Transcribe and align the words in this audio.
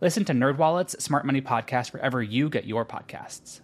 Listen 0.00 0.24
to 0.26 0.32
NerdWallet's 0.32 1.02
Smart 1.02 1.26
Money 1.26 1.40
Podcast 1.40 1.92
wherever 1.92 2.22
you 2.22 2.48
get 2.48 2.66
your 2.66 2.84
podcasts. 2.84 3.60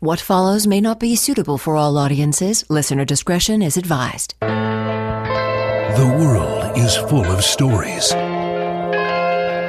What 0.00 0.18
follows 0.18 0.66
may 0.66 0.80
not 0.80 0.98
be 0.98 1.14
suitable 1.14 1.58
for 1.58 1.76
all 1.76 1.96
audiences. 1.96 2.64
Listener 2.68 3.04
discretion 3.04 3.62
is 3.62 3.76
advised. 3.76 4.34
The 4.40 6.16
world 6.18 6.76
is 6.76 6.96
full 6.96 7.24
of 7.26 7.44
stories. 7.44 8.06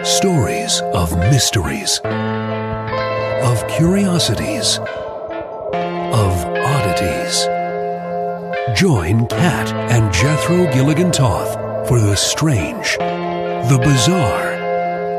Stories 0.07 0.81
of 0.81 1.15
mysteries, 1.19 1.99
of 3.43 3.67
curiosities, 3.67 4.79
of 4.79 6.45
oddities. 6.65 7.45
Join 8.75 9.27
Kat 9.27 9.71
and 9.91 10.11
Jethro 10.11 10.65
Gilligan 10.73 11.11
Toth 11.11 11.87
for 11.87 11.99
the 11.99 12.15
strange, 12.15 12.97
the 12.97 13.79
bizarre, 13.83 14.50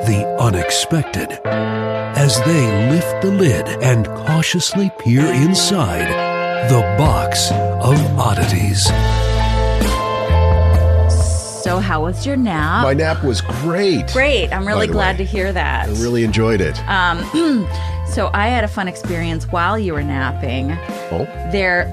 the 0.07 0.27
unexpected 0.41 1.41
as 1.45 2.39
they 2.45 2.91
lift 2.91 3.23
the 3.23 3.31
lid 3.31 3.69
and 3.83 4.07
cautiously 4.07 4.91
peer 4.99 5.25
inside 5.27 6.09
the 6.71 6.81
box 6.99 7.51
of 7.51 7.99
oddities. 8.19 8.85
So, 11.63 11.79
how 11.79 12.03
was 12.03 12.27
your 12.27 12.37
nap? 12.37 12.83
My 12.83 12.93
nap 12.93 13.23
was 13.23 13.41
great. 13.41 14.09
Great. 14.09 14.53
I'm 14.53 14.67
really 14.67 14.89
glad 14.89 15.19
way. 15.19 15.25
to 15.25 15.31
hear 15.31 15.53
that. 15.53 15.89
I 15.89 15.93
really 15.93 16.25
enjoyed 16.25 16.61
it. 16.61 16.77
Um, 16.89 17.19
So, 18.13 18.31
I 18.35 18.49
had 18.49 18.63
a 18.63 18.69
fun 18.69 18.89
experience 18.89 19.47
while 19.47 19.79
you 19.79 19.95
were 19.95 20.03
napping. 20.03 20.71
oh, 21.13 21.25
There, 21.51 21.91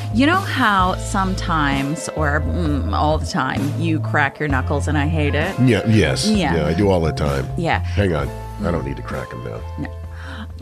you 0.14 0.24
know 0.24 0.36
how 0.36 0.94
sometimes, 0.96 2.08
or 2.10 2.40
mm, 2.42 2.92
all 2.94 3.18
the 3.18 3.26
time, 3.26 3.60
you 3.80 3.98
crack 3.98 4.38
your 4.38 4.48
knuckles 4.48 4.86
and 4.86 4.96
I 4.96 5.08
hate 5.08 5.34
it? 5.34 5.58
yeah, 5.60 5.84
yes. 5.88 6.28
Yeah. 6.28 6.66
I 6.66 6.74
do 6.74 6.88
all 6.88 7.00
the 7.00 7.10
time. 7.12 7.44
Yeah. 7.58 7.80
Hang 7.80 8.14
on. 8.14 8.28
I 8.64 8.70
don't 8.70 8.84
need 8.86 8.96
to 8.98 9.02
crack 9.02 9.30
them 9.30 9.42
now. 9.44 9.90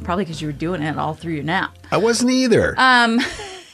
Probably 0.02 0.24
because 0.24 0.40
you 0.40 0.48
were 0.48 0.52
doing 0.52 0.82
it 0.82 0.96
all 0.96 1.12
through 1.12 1.34
your 1.34 1.44
nap. 1.44 1.76
I 1.92 1.98
wasn't 1.98 2.30
either. 2.30 2.74
Um, 2.78 3.20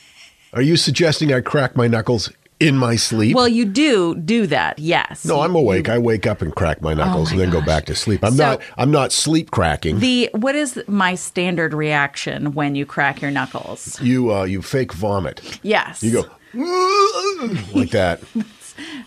Are 0.52 0.62
you 0.62 0.76
suggesting 0.76 1.32
I 1.32 1.40
crack 1.40 1.76
my 1.76 1.86
knuckles 1.86 2.32
in 2.60 2.76
my 2.76 2.94
sleep? 2.96 3.34
well, 3.34 3.48
you 3.48 3.64
do 3.64 4.14
do 4.16 4.46
that, 4.46 4.78
yes. 4.78 5.24
no, 5.24 5.40
I'm 5.40 5.54
awake. 5.54 5.88
I 5.88 5.98
wake 5.98 6.26
up 6.26 6.42
and 6.42 6.54
crack 6.54 6.80
my 6.82 6.94
knuckles 6.94 7.32
Oh 7.32 7.36
my 7.36 7.42
and 7.44 7.52
then 7.52 7.60
go 7.60 7.64
back 7.66 7.86
to 7.86 7.94
sleep. 7.94 8.22
I'm 8.24 8.34
So- 8.34 8.44
not 8.44 8.62
I'm 8.78 8.90
not 8.90 9.12
sleep 9.12 9.50
cracking. 9.50 9.98
The 9.98 10.28
what 10.32 10.54
is 10.54 10.80
my 10.86 11.14
standard 11.14 11.72
reaction 11.74 12.52
when 12.52 12.74
you 12.74 12.84
crack 12.86 13.22
your 13.22 13.30
knuckles? 13.30 14.00
you 14.00 14.32
uh 14.32 14.44
you 14.44 14.62
fake 14.62 14.92
vomit. 14.92 15.58
Yes. 15.62 16.02
You 16.02 16.12
go 16.12 16.24
like 17.74 17.90
that. 17.90 18.20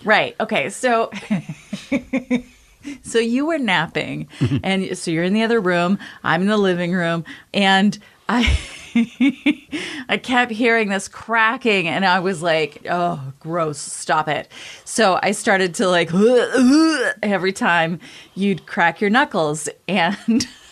Right. 0.04 0.36
Okay. 0.40 0.70
So 0.70 1.12
so 3.04 3.20
you 3.20 3.46
were 3.46 3.58
napping 3.60 4.28
and 4.64 4.98
so 4.98 5.12
you're 5.12 5.24
in 5.24 5.34
the 5.34 5.44
other 5.44 5.60
room, 5.62 6.00
I'm 6.24 6.42
in 6.42 6.48
the 6.48 6.58
living 6.58 6.92
room 6.94 7.24
and 7.54 7.98
I 8.30 8.58
I 10.10 10.20
kept 10.22 10.52
hearing 10.52 10.90
this 10.90 11.08
cracking 11.08 11.88
and 11.88 12.06
I 12.06 12.20
was 12.20 12.42
like, 12.42 12.86
"Oh, 12.90 13.34
gross, 13.40 13.80
stop 13.80 14.28
it." 14.28 14.50
So 14.86 15.20
I 15.24 15.32
started 15.32 15.74
to 15.76 15.88
like 15.88 16.12
every 17.24 17.54
time 17.54 18.00
you'd 18.36 18.66
crack 18.66 19.02
your 19.02 19.10
knuckles 19.10 19.70
and 19.88 20.48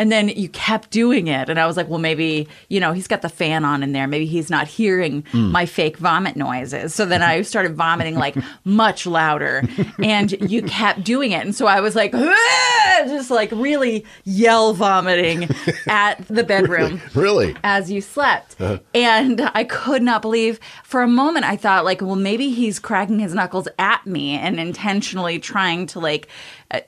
And 0.00 0.10
then 0.10 0.30
you 0.30 0.48
kept 0.48 0.88
doing 0.88 1.26
it. 1.26 1.50
And 1.50 1.60
I 1.60 1.66
was 1.66 1.76
like, 1.76 1.86
well, 1.90 1.98
maybe, 1.98 2.48
you 2.70 2.80
know, 2.80 2.92
he's 2.92 3.06
got 3.06 3.20
the 3.20 3.28
fan 3.28 3.66
on 3.66 3.82
in 3.82 3.92
there. 3.92 4.08
Maybe 4.08 4.24
he's 4.24 4.48
not 4.48 4.66
hearing 4.66 5.24
hmm. 5.30 5.52
my 5.52 5.66
fake 5.66 5.98
vomit 5.98 6.36
noises. 6.36 6.94
So 6.94 7.04
then 7.04 7.22
I 7.22 7.42
started 7.50 7.76
vomiting 7.76 8.14
like 8.14 8.34
much 8.64 9.06
louder. 9.06 9.62
And 10.02 10.32
you 10.50 10.62
kept 10.62 11.04
doing 11.04 11.32
it. 11.32 11.44
And 11.44 11.54
so 11.54 11.66
I 11.66 11.82
was 11.82 11.94
like, 11.94 12.12
just 13.08 13.30
like 13.30 13.50
really 13.52 14.06
yell 14.24 14.72
vomiting 14.72 15.50
at 15.86 16.26
the 16.28 16.44
bedroom 16.44 17.02
Really? 17.14 17.54
as 17.62 17.90
you 17.90 18.00
slept. 18.00 18.58
Uh-huh. 18.58 18.78
And 18.94 19.50
I 19.52 19.64
could 19.64 20.02
not 20.02 20.22
believe 20.22 20.60
for 20.82 21.02
a 21.02 21.08
moment 21.08 21.44
I 21.44 21.56
thought 21.56 21.84
like, 21.84 22.00
well, 22.00 22.16
maybe 22.16 22.48
he's 22.48 22.78
cracking 22.78 23.18
his 23.18 23.34
knuckles 23.34 23.68
at 23.78 24.06
me 24.06 24.30
and 24.38 24.58
intentionally 24.58 25.38
trying 25.38 25.84
to 25.88 26.00
like 26.00 26.28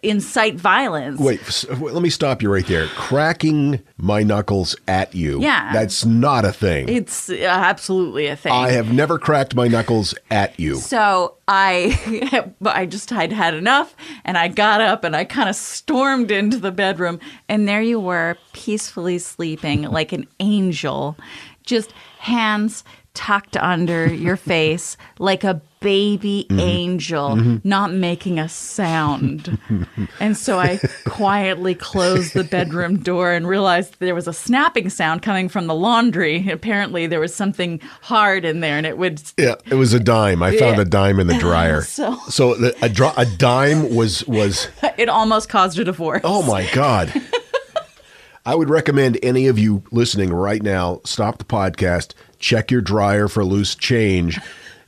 incite 0.03 0.55
violence. 0.55 1.19
Wait, 1.19 1.41
let 1.81 2.03
me 2.03 2.11
stop 2.11 2.43
you 2.43 2.53
right 2.53 2.67
there. 2.67 2.87
Cracking 2.89 3.83
my 3.97 4.23
knuckles 4.23 4.77
at 4.87 5.15
you. 5.15 5.41
Yeah. 5.41 5.73
That's 5.73 6.05
not 6.05 6.45
a 6.45 6.53
thing. 6.53 6.89
It's 6.89 7.29
uh, 7.31 7.35
absolutely 7.43 8.27
a 8.27 8.37
thing. 8.37 8.53
I 8.53 8.71
have 8.71 8.93
never 8.93 9.19
cracked 9.19 9.55
my 9.55 9.69
knuckles 9.69 10.15
at 10.31 10.59
you. 10.59 10.77
So 10.77 11.37
I, 11.49 12.53
I 12.65 12.87
just 12.87 13.11
had 13.11 13.33
had 13.33 13.55
enough, 13.55 13.97
and 14.25 14.39
I 14.39 14.49
got 14.49 14.81
up 14.81 15.05
and 15.05 15.17
I 15.17 15.25
kind 15.25 15.49
of 15.49 15.57
stormed 15.57 16.31
into 16.31 16.59
the 16.59 16.73
bedroom, 16.73 17.19
and 17.49 17.69
there 17.69 17.83
you 17.83 17.99
were, 17.99 18.37
peacefully 18.53 19.19
sleeping 19.19 19.83
like 19.83 20.13
an 20.13 20.27
angel, 20.39 21.17
just 21.65 21.93
hands 22.19 22.85
tucked 23.15 23.57
under 23.57 24.13
your 24.13 24.37
face 24.53 24.97
like 25.19 25.45
a 25.45 25.61
baby 25.83 26.47
mm-hmm. 26.49 26.61
angel, 26.61 27.31
mm-hmm. 27.31 27.69
not 27.69 27.93
making 27.93 28.39
a 28.39 28.49
sound. 28.49 29.59
and 30.21 30.37
so 30.37 30.59
I 30.59 30.81
quietly 31.05 31.75
closed 31.75 32.35
the 32.35 32.45
bedroom 32.45 32.99
door 32.99 33.33
and 33.33 33.47
realized 33.47 33.97
there 33.99 34.15
was 34.15 34.29
a 34.29 34.33
snapping 34.33 34.89
sound 34.89 35.23
coming 35.23 35.49
from 35.49 35.67
the 35.67 35.75
laundry. 35.75 36.49
Apparently, 36.49 37.07
there 37.07 37.21
was 37.21 37.35
something 37.35 37.81
hard 38.03 38.45
in 38.45 38.61
there, 38.61 38.77
and 38.77 38.87
it 38.87 38.99
would 38.99 39.23
Yeah, 39.37 39.57
it 39.67 39.75
was 39.75 39.93
a 39.93 40.01
dime. 40.01 40.43
I 40.43 40.57
found 40.57 40.77
Yeah. 40.77 40.83
a 40.83 40.87
dime 40.87 41.21
in 41.21 41.27
the 41.27 41.39
dryer. 41.39 41.83
So- 41.93 42.19
so 42.29 42.55
the, 42.55 42.75
a, 42.83 42.89
dro- 42.89 43.13
a 43.17 43.27
dime 43.27 43.95
was 43.95 44.27
was. 44.27 44.69
it 44.97 45.09
almost 45.09 45.49
caused 45.49 45.79
a 45.79 45.85
divorce. 45.85 46.23
Oh 46.25 46.43
my 46.43 46.67
god! 46.73 47.13
I 48.45 48.55
would 48.55 48.69
recommend 48.71 49.19
any 49.23 49.47
of 49.47 49.59
you 49.59 49.85
listening 49.93 50.33
right 50.33 50.63
now 50.63 51.01
stop 51.05 51.39
the 51.39 51.45
podcast, 51.45 52.15
check 52.39 52.71
your 52.71 52.81
dryer 52.81 53.29
for 53.29 53.45
loose 53.45 53.75
change, 53.75 54.41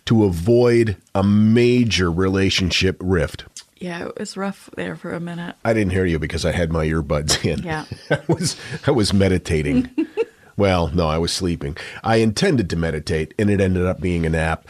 to 0.07 0.25
avoid 0.25 0.97
a 1.15 1.23
major 1.23 2.11
relationship 2.11 2.97
rift. 3.01 3.45
Yeah, 3.77 4.07
it 4.07 4.19
was 4.19 4.37
rough 4.37 4.71
there 4.77 4.97
for 4.97 5.13
a 5.13 5.21
minute. 5.21 5.57
I 5.65 5.73
didn't 5.73 5.93
hear 5.93 6.07
you 6.07 6.19
because 6.19 6.45
I 6.45 6.53
had 6.53 6.73
my 6.73 6.87
earbuds 6.87 7.45
in. 7.45 7.63
Yeah. 7.63 7.85
I 8.11 8.21
was 8.29 8.57
I 8.87 8.91
was 8.93 9.13
meditating. 9.13 9.91
well, 10.57 10.89
no, 10.89 11.09
I 11.09 11.19
was 11.19 11.33
sleeping. 11.33 11.77
I 12.03 12.17
intended 12.17 12.71
to 12.71 12.77
meditate, 12.77 13.35
and 13.39 13.51
it 13.51 13.61
ended 13.61 13.85
up 13.85 14.01
being 14.01 14.25
a 14.25 14.31
nap. 14.31 14.67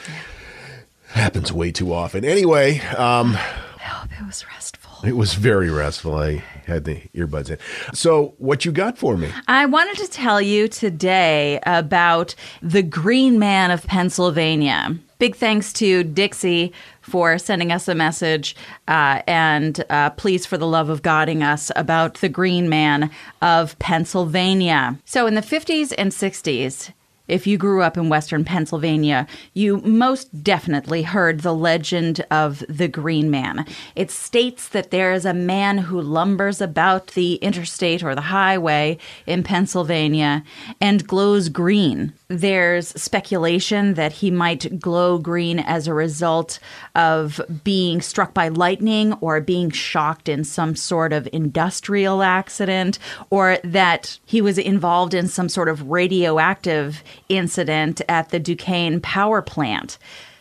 Happens 1.09 1.53
way 1.53 1.71
too 1.71 1.93
often. 1.93 2.25
Anyway, 2.25 2.81
um, 2.81 3.37
I 3.37 3.83
hope 3.83 4.11
it 4.11 4.27
was 4.27 4.45
restful. 4.47 5.07
it 5.07 5.13
was 5.17 5.35
very 5.35 5.71
restful. 5.71 6.17
I 6.17 6.43
had 6.67 6.85
the 6.85 7.03
earbuds 7.15 7.51
in. 7.51 7.59
So, 7.95 8.35
what 8.39 8.65
you 8.65 8.73
got 8.73 8.99
for 8.99 9.17
me? 9.17 9.31
I 9.47 9.67
wanted 9.67 9.97
to 9.99 10.11
tell 10.11 10.41
you 10.41 10.67
today 10.67 11.61
about 11.67 12.35
the 12.63 12.83
Green 12.83 13.39
Man 13.39 13.71
of 13.71 13.87
Pennsylvania. 13.87 14.99
Big 15.19 15.37
thanks 15.37 15.73
to 15.75 16.03
Dixie 16.05 16.73
for 17.01 17.39
sending 17.39 17.71
us 17.71 17.89
a 17.89 17.95
message 17.95 18.57
uh, 18.89 19.23
and 19.27 19.85
uh, 19.91 20.11
please, 20.11 20.47
for 20.47 20.59
the 20.59 20.67
love 20.67 20.89
of 20.89 21.03
Godding 21.03 21.43
us 21.43 21.71
about 21.77 22.15
the 22.15 22.29
Green 22.29 22.69
Man 22.69 23.11
of 23.41 23.79
Pennsylvania. 23.79 24.99
So, 25.05 25.27
in 25.27 25.35
the 25.35 25.41
50s 25.41 25.95
and 25.97 26.11
60s, 26.11 26.93
If 27.27 27.47
you 27.47 27.57
grew 27.57 27.81
up 27.81 27.97
in 27.97 28.11
Western 28.11 28.45
Pennsylvania, 28.45 29.27
you 29.55 29.79
most 29.79 30.45
definitely 30.45 31.03
heard 31.03 31.41
the 31.41 31.55
legend 31.55 32.25
of 32.31 32.63
the 32.69 32.87
Green 32.87 33.31
Man. 33.31 33.65
It 33.97 34.11
states 34.11 34.69
that 34.69 34.91
there 34.91 35.13
is 35.15 35.25
a 35.25 35.33
man 35.33 35.79
who 35.79 36.03
lumbers 36.03 36.61
about 36.61 37.09
the 37.09 37.37
interstate 37.37 38.03
or 38.03 38.15
the 38.15 38.21
highway 38.21 38.99
in 39.27 39.43
Pennsylvania 39.43 40.45
and 40.83 41.07
glows 41.07 41.49
green. 41.49 42.13
There's 42.29 42.89
speculation 42.89 43.95
that 43.95 44.13
he 44.13 44.31
might 44.31 44.81
glow 44.81 45.19
green 45.19 45.59
as 45.59 45.87
a 45.87 45.93
result 45.93 46.59
of 46.95 47.39
being 47.63 48.01
struck 48.01 48.33
by 48.33 48.49
lightning 48.49 49.13
or 49.21 49.43
being 49.43 49.71
shocked 49.71 50.29
in 50.29 50.43
some 50.43 50.75
sort 50.75 51.13
of 51.13 51.29
industrial 51.35 52.23
accident, 52.23 52.99
or 53.29 53.59
that 53.63 54.19
he 54.25 54.41
was 54.41 54.57
involved 54.57 55.13
in 55.13 55.29
some 55.29 55.51
sort 55.51 55.69
of 55.69 55.91
radioactive 55.91 57.03
incident 57.29 58.01
at 58.09 58.31
the 58.31 58.41
Duquesne 58.41 59.01
power 59.01 59.43
plant. 59.43 59.99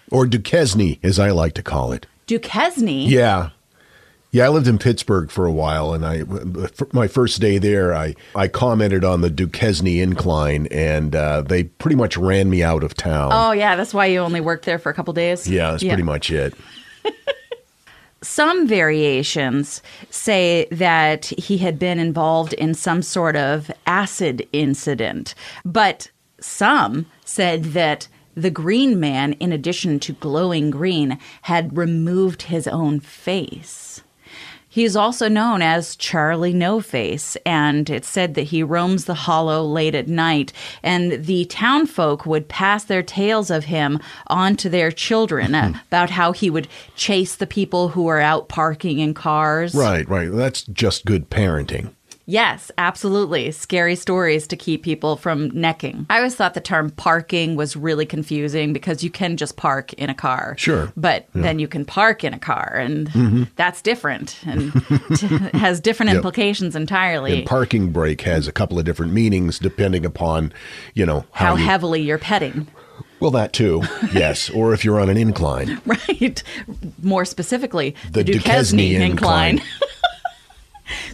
Or 0.10 0.26
Duquesne, 0.26 1.00
as 1.04 1.20
I 1.20 1.32
like 1.32 1.54
to 1.56 1.64
call 1.64 1.92
it. 1.92 2.06
Duquesne? 2.28 2.88
Yeah. 2.88 3.50
Yeah, 4.34 4.48
I 4.48 4.50
lived 4.50 4.68
in 4.68 4.80
Pittsburgh 4.80 5.30
for 5.30 5.46
a 5.46 5.52
while, 5.52 5.94
and 5.94 6.04
I 6.04 6.24
my 6.92 7.08
first 7.08 7.40
day 7.40 7.60
there, 7.60 7.94
I, 7.94 8.16
I 8.36 8.48
commented 8.48 9.06
on 9.06 9.22
the 9.22 9.30
Duquesne 9.30 9.86
incline, 9.86 10.66
and 10.72 11.16
uh, 11.16 11.42
they 11.44 11.66
pretty 11.66 11.96
much 11.96 12.18
ran 12.18 12.50
me 12.50 12.64
out 12.64 12.84
of 12.84 12.96
town. 12.96 13.30
Oh, 13.32 13.52
yeah, 13.52 13.76
that's 13.76 13.94
why 13.94 14.08
you 14.08 14.18
only 14.22 14.42
worked 14.42 14.66
there 14.66 14.80
for 14.80 14.90
a 14.90 14.94
couple 14.96 15.14
days? 15.14 15.48
yeah, 15.48 15.70
that's 15.70 15.84
pretty 15.84 16.02
much 16.02 16.32
it. 16.32 16.56
Some 18.24 18.68
variations 18.68 19.84
say 20.10 20.68
that 20.72 21.26
he 21.26 21.60
had 21.60 21.78
been 21.78 22.00
involved 22.00 22.54
in 22.54 22.74
some 22.74 23.04
sort 23.04 23.36
of 23.36 23.70
acid 23.86 24.48
incident, 24.52 25.36
but 25.64 26.10
some 26.40 27.06
said 27.24 27.66
that 27.66 28.08
the 28.34 28.50
Green 28.50 29.00
Man, 29.00 29.34
in 29.34 29.52
addition 29.52 30.00
to 30.00 30.14
glowing 30.14 30.72
green, 30.72 31.20
had 31.44 31.78
removed 31.78 32.44
his 32.44 32.68
own 32.68 33.00
face. 33.00 34.03
He 34.74 34.86
is 34.86 34.96
also 34.96 35.28
known 35.28 35.62
as 35.62 35.96
Charlie 35.98 36.52
No 36.52 36.82
Face, 36.82 37.38
and 37.46 37.88
it's 37.92 38.08
said 38.08 38.34
that 38.34 38.46
he 38.46 38.64
roams 38.64 39.06
the 39.06 39.14
hollow 39.14 39.64
late 39.64 39.94
at 39.94 40.08
night, 40.08 40.52
and 40.82 41.26
the 41.26 41.46
townfolk 41.46 42.26
would 42.26 42.48
pass 42.48 42.84
their 42.84 43.04
tales 43.04 43.52
of 43.52 43.66
him 43.66 44.00
on 44.26 44.56
to 44.56 44.70
their 44.70 44.92
children 44.92 45.54
uh, 45.54 45.74
about 45.90 46.10
how 46.10 46.32
he 46.32 46.50
would 46.50 46.68
chase 46.96 47.36
the 47.36 47.46
people 47.46 47.90
who 47.90 48.02
were 48.02 48.20
out 48.20 48.50
parking 48.50 48.98
in 48.98 49.14
cars. 49.14 49.76
Right, 49.76 50.10
right. 50.10 50.32
That's 50.32 50.64
just 50.64 51.06
good 51.06 51.30
parenting. 51.30 51.92
Yes, 52.26 52.72
absolutely. 52.78 53.52
Scary 53.52 53.96
stories 53.96 54.48
to 54.48 54.56
keep 54.56 54.82
people 54.84 55.18
from 55.18 55.50
necking. 55.50 56.06
I 56.10 56.18
always 56.18 56.36
thought 56.36 56.54
the 56.54 56.62
term 56.62 56.90
parking 56.92 57.56
was 57.58 57.76
really 57.76 58.06
confusing 58.06 58.72
because 58.72 59.04
you 59.04 59.10
can 59.10 59.36
just 59.36 59.58
park 59.58 59.92
in 59.94 60.10
a 60.10 60.14
car. 60.14 60.56
Sure. 60.58 60.92
But 60.96 61.28
then 61.34 61.60
you 61.60 61.68
can 61.68 61.84
park 61.84 62.24
in 62.24 62.34
a 62.34 62.40
car, 62.40 62.76
and 62.80 63.10
mm-hmm. 63.10 63.44
that's 63.58 63.82
different 63.82 64.40
and 64.46 64.72
t- 65.16 65.28
has 65.58 65.80
different 65.82 66.10
Yep. 66.12 66.16
implications 66.18 66.76
entirely. 66.76 67.40
And 67.40 67.46
parking 67.48 67.92
brake 67.92 68.22
has 68.22 68.48
a 68.48 68.52
couple 68.54 68.80
of 68.80 68.86
different 68.86 69.12
meanings 69.12 69.60
depending 69.60 70.06
upon, 70.06 70.54
you 70.94 71.06
know, 71.06 71.26
how, 71.32 71.48
how 71.48 71.56
you, 71.56 71.66
heavily 71.66 72.02
you're 72.02 72.18
petting, 72.18 72.68
Well, 73.20 73.32
that 73.32 73.52
too, 73.54 73.82
yes. 74.14 74.50
Or 74.50 74.74
if 74.74 74.86
you're 74.86 75.00
on 75.00 75.10
an 75.10 75.18
incline. 75.18 75.82
right? 75.86 76.42
More 77.02 77.26
specifically, 77.26 77.96
The 78.12 78.24
Duquesne 78.24 78.80
incline. 78.80 79.62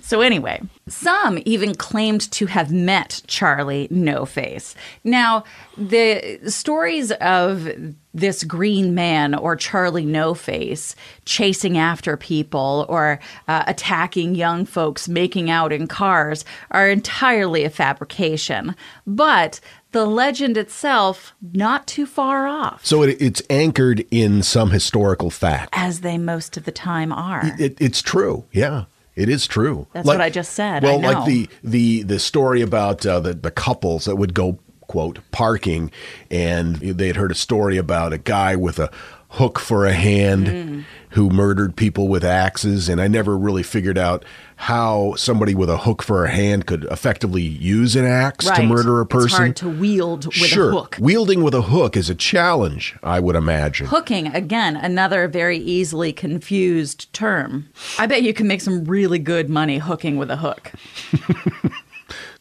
So, 0.01 0.21
anyway, 0.21 0.61
some 0.87 1.39
even 1.45 1.75
claimed 1.75 2.31
to 2.31 2.45
have 2.47 2.71
met 2.71 3.21
Charlie 3.27 3.87
No 3.91 4.25
Face. 4.25 4.75
Now, 5.03 5.43
the 5.77 6.39
stories 6.47 7.11
of 7.13 7.69
this 8.13 8.43
green 8.43 8.95
man 8.95 9.35
or 9.35 9.55
Charlie 9.55 10.05
No 10.05 10.33
Face 10.33 10.95
chasing 11.25 11.77
after 11.77 12.17
people 12.17 12.85
or 12.89 13.19
uh, 13.47 13.63
attacking 13.67 14.33
young 14.35 14.65
folks 14.65 15.07
making 15.07 15.49
out 15.49 15.71
in 15.71 15.87
cars 15.87 16.43
are 16.71 16.89
entirely 16.89 17.63
a 17.63 17.69
fabrication. 17.69 18.75
But 19.05 19.59
the 19.91 20.05
legend 20.05 20.57
itself, 20.57 21.33
not 21.53 21.87
too 21.87 22.05
far 22.05 22.47
off, 22.47 22.85
So 22.85 23.03
it, 23.03 23.19
it's 23.21 23.41
anchored 23.49 24.05
in 24.11 24.43
some 24.43 24.71
historical 24.71 25.29
fact. 25.29 25.69
as 25.73 26.01
they 26.01 26.17
most 26.17 26.57
of 26.57 26.65
the 26.65 26.71
time 26.71 27.11
are. 27.11 27.41
It, 27.59 27.77
it's 27.79 28.01
true. 28.01 28.45
Yeah, 28.51 28.85
it 29.19 29.29
is 29.29 29.47
true. 29.47 29.87
That's 29.93 30.07
what 30.07 30.21
I 30.21 30.29
just 30.29 30.53
said. 30.53 30.85
I 30.85 30.87
Well, 30.87 31.01
like 31.01 31.25
the 31.25 31.49
the 31.63 32.03
the 32.03 32.19
story 32.19 32.61
about 32.61 33.05
uh, 33.05 33.19
the 33.19 33.33
the 33.33 33.51
couples 33.51 34.05
that 34.05 34.15
would 34.15 34.33
go 34.33 34.59
quote 34.81 35.19
parking, 35.31 35.91
and 36.31 36.77
they 36.77 37.07
had 37.07 37.15
heard 37.15 37.31
a 37.31 37.35
story 37.35 37.77
about 37.77 38.13
a 38.13 38.17
guy 38.17 38.55
with 38.55 38.79
a 38.79 38.89
hook 39.33 39.59
for 39.59 39.85
a 39.85 39.93
hand 39.93 40.47
Mm. 40.47 40.83
Who 41.09 41.29
murdered 41.29 41.75
people 41.75 42.07
with 42.07 42.23
axes, 42.23 42.87
and 42.89 43.01
I 43.01 43.07
never 43.07 43.37
really 43.37 43.63
figured 43.63 43.97
out 43.97 44.23
how 44.55 45.15
somebody 45.15 45.55
with 45.55 45.69
a 45.69 45.77
hook 45.77 46.03
for 46.03 46.25
a 46.25 46.29
hand 46.29 46.65
could 46.65 46.83
effectively 46.85 47.41
use 47.41 47.95
an 47.95 48.05
axe 48.05 48.49
to 48.49 48.63
murder 48.63 48.99
a 48.99 49.05
person. 49.05 49.25
It's 49.27 49.37
hard 49.37 49.55
to 49.57 49.69
wield 49.69 50.25
with 50.25 50.35
sure, 50.35 50.69
a 50.69 50.73
hook. 50.73 50.97
wielding 50.99 51.43
with 51.43 51.53
a 51.53 51.63
hook 51.63 51.95
is 51.97 52.09
a 52.09 52.15
challenge, 52.15 52.95
I 53.01 53.19
would 53.19 53.35
imagine. 53.35 53.87
Hooking, 53.87 54.27
again, 54.27 54.75
another 54.75 55.27
very 55.27 55.57
easily 55.57 56.13
confused 56.13 57.11
term. 57.13 57.69
I 57.97 58.05
bet 58.05 58.21
you 58.21 58.33
can 58.33 58.47
make 58.47 58.61
some 58.61 58.85
really 58.85 59.19
good 59.19 59.49
money 59.49 59.77
hooking 59.77 60.17
with 60.17 60.29
a 60.29 60.37
hook. 60.37 60.71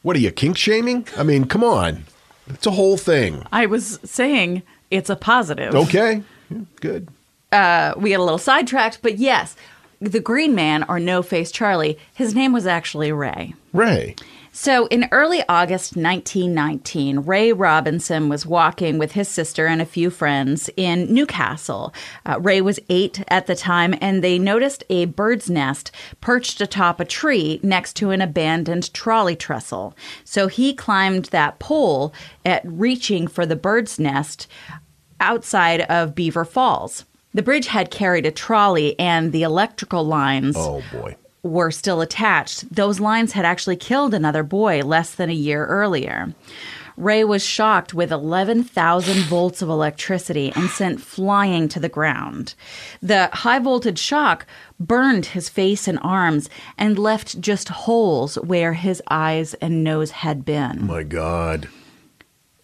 What 0.02 0.16
are 0.16 0.20
you 0.20 0.30
kink 0.30 0.56
shaming? 0.56 1.06
I 1.16 1.22
mean, 1.22 1.46
come 1.46 1.64
on, 1.64 2.04
it's 2.48 2.66
a 2.66 2.70
whole 2.70 2.96
thing. 2.96 3.42
I 3.52 3.66
was 3.66 3.98
saying 4.04 4.62
it's 4.90 5.10
a 5.10 5.16
positive. 5.16 5.74
Okay, 5.74 6.22
Yeah, 6.50 6.58
good. 6.80 7.08
Uh, 7.52 7.94
we 7.96 8.10
get 8.10 8.20
a 8.20 8.22
little 8.22 8.38
sidetracked, 8.38 9.00
but 9.02 9.18
yes, 9.18 9.56
the 10.00 10.20
Green 10.20 10.54
Man, 10.54 10.84
or 10.88 11.00
No 11.00 11.22
Face 11.22 11.50
Charlie, 11.50 11.98
his 12.14 12.34
name 12.34 12.52
was 12.52 12.66
actually 12.66 13.10
Ray. 13.10 13.54
Ray. 13.72 14.14
So, 14.60 14.86
in 14.86 15.08
early 15.12 15.44
August 15.48 15.94
1919, 15.94 17.20
Ray 17.20 17.52
Robinson 17.52 18.28
was 18.28 18.44
walking 18.44 18.98
with 18.98 19.12
his 19.12 19.28
sister 19.28 19.66
and 19.66 19.80
a 19.80 19.86
few 19.86 20.10
friends 20.10 20.68
in 20.76 21.12
New 21.12 21.26
Castle. 21.26 21.94
Uh, 22.26 22.40
Ray 22.40 22.60
was 22.60 22.80
eight 22.88 23.22
at 23.28 23.46
the 23.46 23.54
time, 23.54 23.94
and 24.00 24.22
they 24.22 24.36
noticed 24.36 24.82
a 24.90 25.04
bird's 25.04 25.48
nest 25.48 25.92
perched 26.20 26.60
atop 26.60 26.98
a 26.98 27.04
tree 27.04 27.60
next 27.62 27.94
to 27.96 28.10
an 28.10 28.20
abandoned 28.20 28.92
trolley 28.92 29.36
trestle. 29.36 29.96
So, 30.24 30.48
he 30.48 30.74
climbed 30.74 31.26
that 31.26 31.60
pole 31.60 32.12
at 32.44 32.62
reaching 32.64 33.28
for 33.28 33.46
the 33.46 33.56
bird's 33.56 34.00
nest 34.00 34.48
outside 35.20 35.82
of 35.82 36.16
Beaver 36.16 36.44
Falls. 36.44 37.04
The 37.38 37.44
bridge 37.44 37.68
had 37.68 37.92
carried 37.92 38.26
a 38.26 38.32
trolley, 38.32 38.98
and 38.98 39.30
the 39.30 39.44
electrical 39.44 40.04
lines 40.04 40.56
Oh 40.58 40.82
boy. 40.90 41.14
were 41.44 41.70
still 41.70 42.00
attached. 42.00 42.74
Those 42.74 42.98
lines 42.98 43.30
had 43.30 43.44
actually 43.44 43.76
killed 43.76 44.12
another 44.12 44.42
boy 44.42 44.80
less 44.80 45.14
than 45.14 45.30
a 45.30 45.34
year 45.34 45.64
earlier. 45.66 46.34
Ray 46.96 47.22
was 47.22 47.46
shocked 47.46 47.94
with 47.94 48.10
11,000 48.10 49.22
volts 49.26 49.62
of 49.62 49.68
electricity 49.68 50.52
and 50.56 50.68
sent 50.68 51.00
flying 51.00 51.68
to 51.68 51.78
the 51.78 51.88
ground. 51.88 52.56
The 53.00 53.30
high 53.32 53.60
voltage 53.60 54.00
shock 54.00 54.44
burned 54.80 55.26
his 55.26 55.48
face 55.48 55.86
and 55.86 56.00
arms 56.02 56.50
and 56.76 56.98
left 56.98 57.40
just 57.40 57.68
holes 57.68 58.34
where 58.40 58.72
his 58.72 59.00
eyes 59.08 59.54
and 59.62 59.84
nose 59.84 60.10
had 60.10 60.44
been 60.44 60.88
My 60.88 61.04
God. 61.04 61.68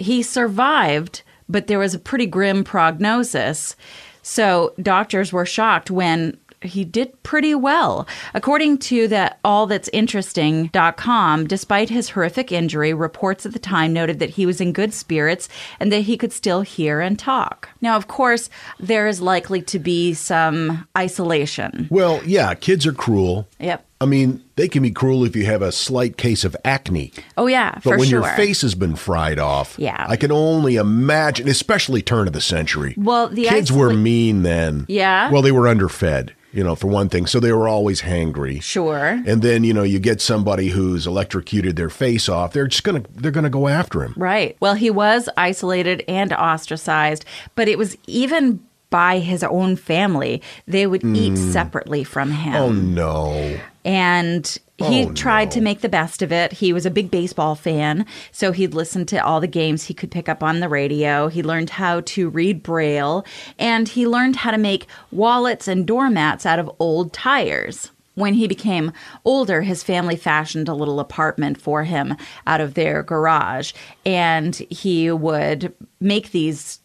he 0.00 0.20
survived, 0.20 1.22
but 1.48 1.68
there 1.68 1.78
was 1.78 1.94
a 1.94 1.98
pretty 2.00 2.26
grim 2.26 2.64
prognosis. 2.64 3.76
So 4.24 4.74
doctors 4.82 5.32
were 5.32 5.46
shocked 5.46 5.90
when 5.90 6.36
he 6.62 6.84
did 6.84 7.22
pretty 7.22 7.54
well. 7.54 8.08
According 8.32 8.78
to 8.78 9.06
the 9.06 9.36
allthat'sinteresting.com, 9.44 11.46
despite 11.46 11.90
his 11.90 12.10
horrific 12.10 12.50
injury, 12.50 12.92
reports 12.94 13.46
at 13.46 13.52
the 13.52 13.58
time 13.58 13.92
noted 13.92 14.18
that 14.18 14.30
he 14.30 14.46
was 14.46 14.62
in 14.62 14.72
good 14.72 14.94
spirits 14.94 15.48
and 15.78 15.92
that 15.92 16.00
he 16.00 16.16
could 16.16 16.32
still 16.32 16.62
hear 16.62 17.00
and 17.00 17.18
talk. 17.18 17.68
Now, 17.80 17.96
of 17.96 18.08
course, 18.08 18.50
there 18.80 19.06
is 19.06 19.20
likely 19.20 19.62
to 19.62 19.78
be 19.78 20.14
some 20.14 20.88
isolation. 20.96 21.86
Well, 21.90 22.20
yeah, 22.24 22.54
kids 22.54 22.86
are 22.86 22.92
cruel. 22.92 23.46
Yep. 23.60 23.84
I 24.04 24.06
mean, 24.06 24.44
they 24.56 24.68
can 24.68 24.82
be 24.82 24.90
cruel 24.90 25.24
if 25.24 25.34
you 25.34 25.46
have 25.46 25.62
a 25.62 25.72
slight 25.72 26.16
case 26.18 26.44
of 26.44 26.54
acne. 26.64 27.10
Oh 27.38 27.46
yeah, 27.46 27.78
But 27.82 27.98
when 27.98 28.08
sure. 28.08 28.20
your 28.20 28.36
face 28.36 28.60
has 28.60 28.74
been 28.74 28.96
fried 28.96 29.38
off, 29.38 29.74
Yeah. 29.78 30.04
I 30.08 30.16
can 30.16 30.30
only 30.30 30.76
imagine, 30.76 31.48
especially 31.48 32.02
turn 32.02 32.26
of 32.26 32.34
the 32.34 32.40
century. 32.42 32.94
Well, 32.98 33.28
the 33.28 33.46
kids 33.46 33.72
were 33.72 33.92
mean 33.94 34.42
then. 34.42 34.84
Yeah? 34.88 35.30
Well, 35.30 35.40
they 35.40 35.52
were 35.52 35.66
underfed, 35.66 36.32
you 36.52 36.62
know, 36.62 36.74
for 36.74 36.86
one 36.88 37.08
thing. 37.08 37.24
So 37.26 37.40
they 37.40 37.50
were 37.52 37.66
always 37.66 38.02
hangry. 38.02 38.62
Sure. 38.62 39.22
And 39.26 39.40
then, 39.40 39.64
you 39.64 39.72
know, 39.72 39.82
you 39.82 39.98
get 39.98 40.20
somebody 40.20 40.68
who's 40.68 41.06
electrocuted 41.06 41.76
their 41.76 41.90
face 41.90 42.28
off, 42.28 42.52
they're 42.52 42.66
just 42.68 42.84
going 42.84 43.02
to 43.02 43.10
they're 43.14 43.32
to 43.32 43.50
go 43.50 43.68
after 43.68 44.02
him. 44.04 44.12
Right. 44.18 44.56
Well, 44.60 44.74
he 44.74 44.90
was 44.90 45.28
isolated 45.38 46.04
and 46.06 46.32
ostracized, 46.32 47.24
but 47.54 47.68
it 47.68 47.78
was 47.78 47.96
even 48.06 48.60
by 48.94 49.18
his 49.18 49.42
own 49.42 49.74
family. 49.74 50.40
They 50.68 50.86
would 50.86 51.02
eat 51.04 51.36
separately 51.36 52.04
from 52.04 52.30
him 52.30 52.52
Hmm. 52.52 52.58
Oh 52.58 52.70
no. 52.70 53.58
and 53.84 54.58
he 54.78 55.04
Oh, 55.06 55.12
tried 55.12 55.46
no. 55.46 55.50
to 55.52 55.60
make 55.60 55.80
the 55.80 55.88
best 55.88 56.22
of 56.22 56.30
it. 56.30 56.52
He 56.52 56.72
was 56.72 56.86
a 56.86 56.90
big 56.92 57.10
baseball 57.10 57.56
fan, 57.56 58.06
so 58.30 58.52
he'd 58.52 58.72
listen 58.72 59.04
to 59.06 59.16
all 59.18 59.40
the 59.40 59.48
games 59.48 59.84
he 59.84 59.94
could 59.94 60.12
pick 60.12 60.28
up 60.28 60.44
on 60.44 60.60
the 60.60 60.68
radio. 60.68 61.26
He 61.26 61.42
learned 61.42 61.70
how 61.70 62.02
to 62.02 62.28
read 62.28 62.62
Braille, 62.62 63.24
and 63.58 63.88
he 63.88 64.06
learned 64.06 64.36
how 64.36 64.52
to 64.52 64.58
make 64.58 64.86
wallets 65.10 65.66
and 65.66 65.84
doormats 65.86 66.46
out 66.46 66.60
of 66.60 66.70
old 66.78 67.12
tires. 67.12 67.90
When 68.16 68.34
he 68.34 68.46
became 68.46 68.92
older, 69.24 69.62
his 69.62 69.82
family 69.82 70.14
fashioned 70.14 70.68
a 70.68 70.74
little 70.74 71.00
apartment 71.00 71.60
for 71.60 71.82
him 71.82 72.14
out 72.46 72.60
of 72.60 72.74
their 72.74 73.02
garage, 73.02 73.72
and 74.06 74.54
he 74.70 75.10
would 75.10 75.72
make 76.00 76.30
these 76.30 76.78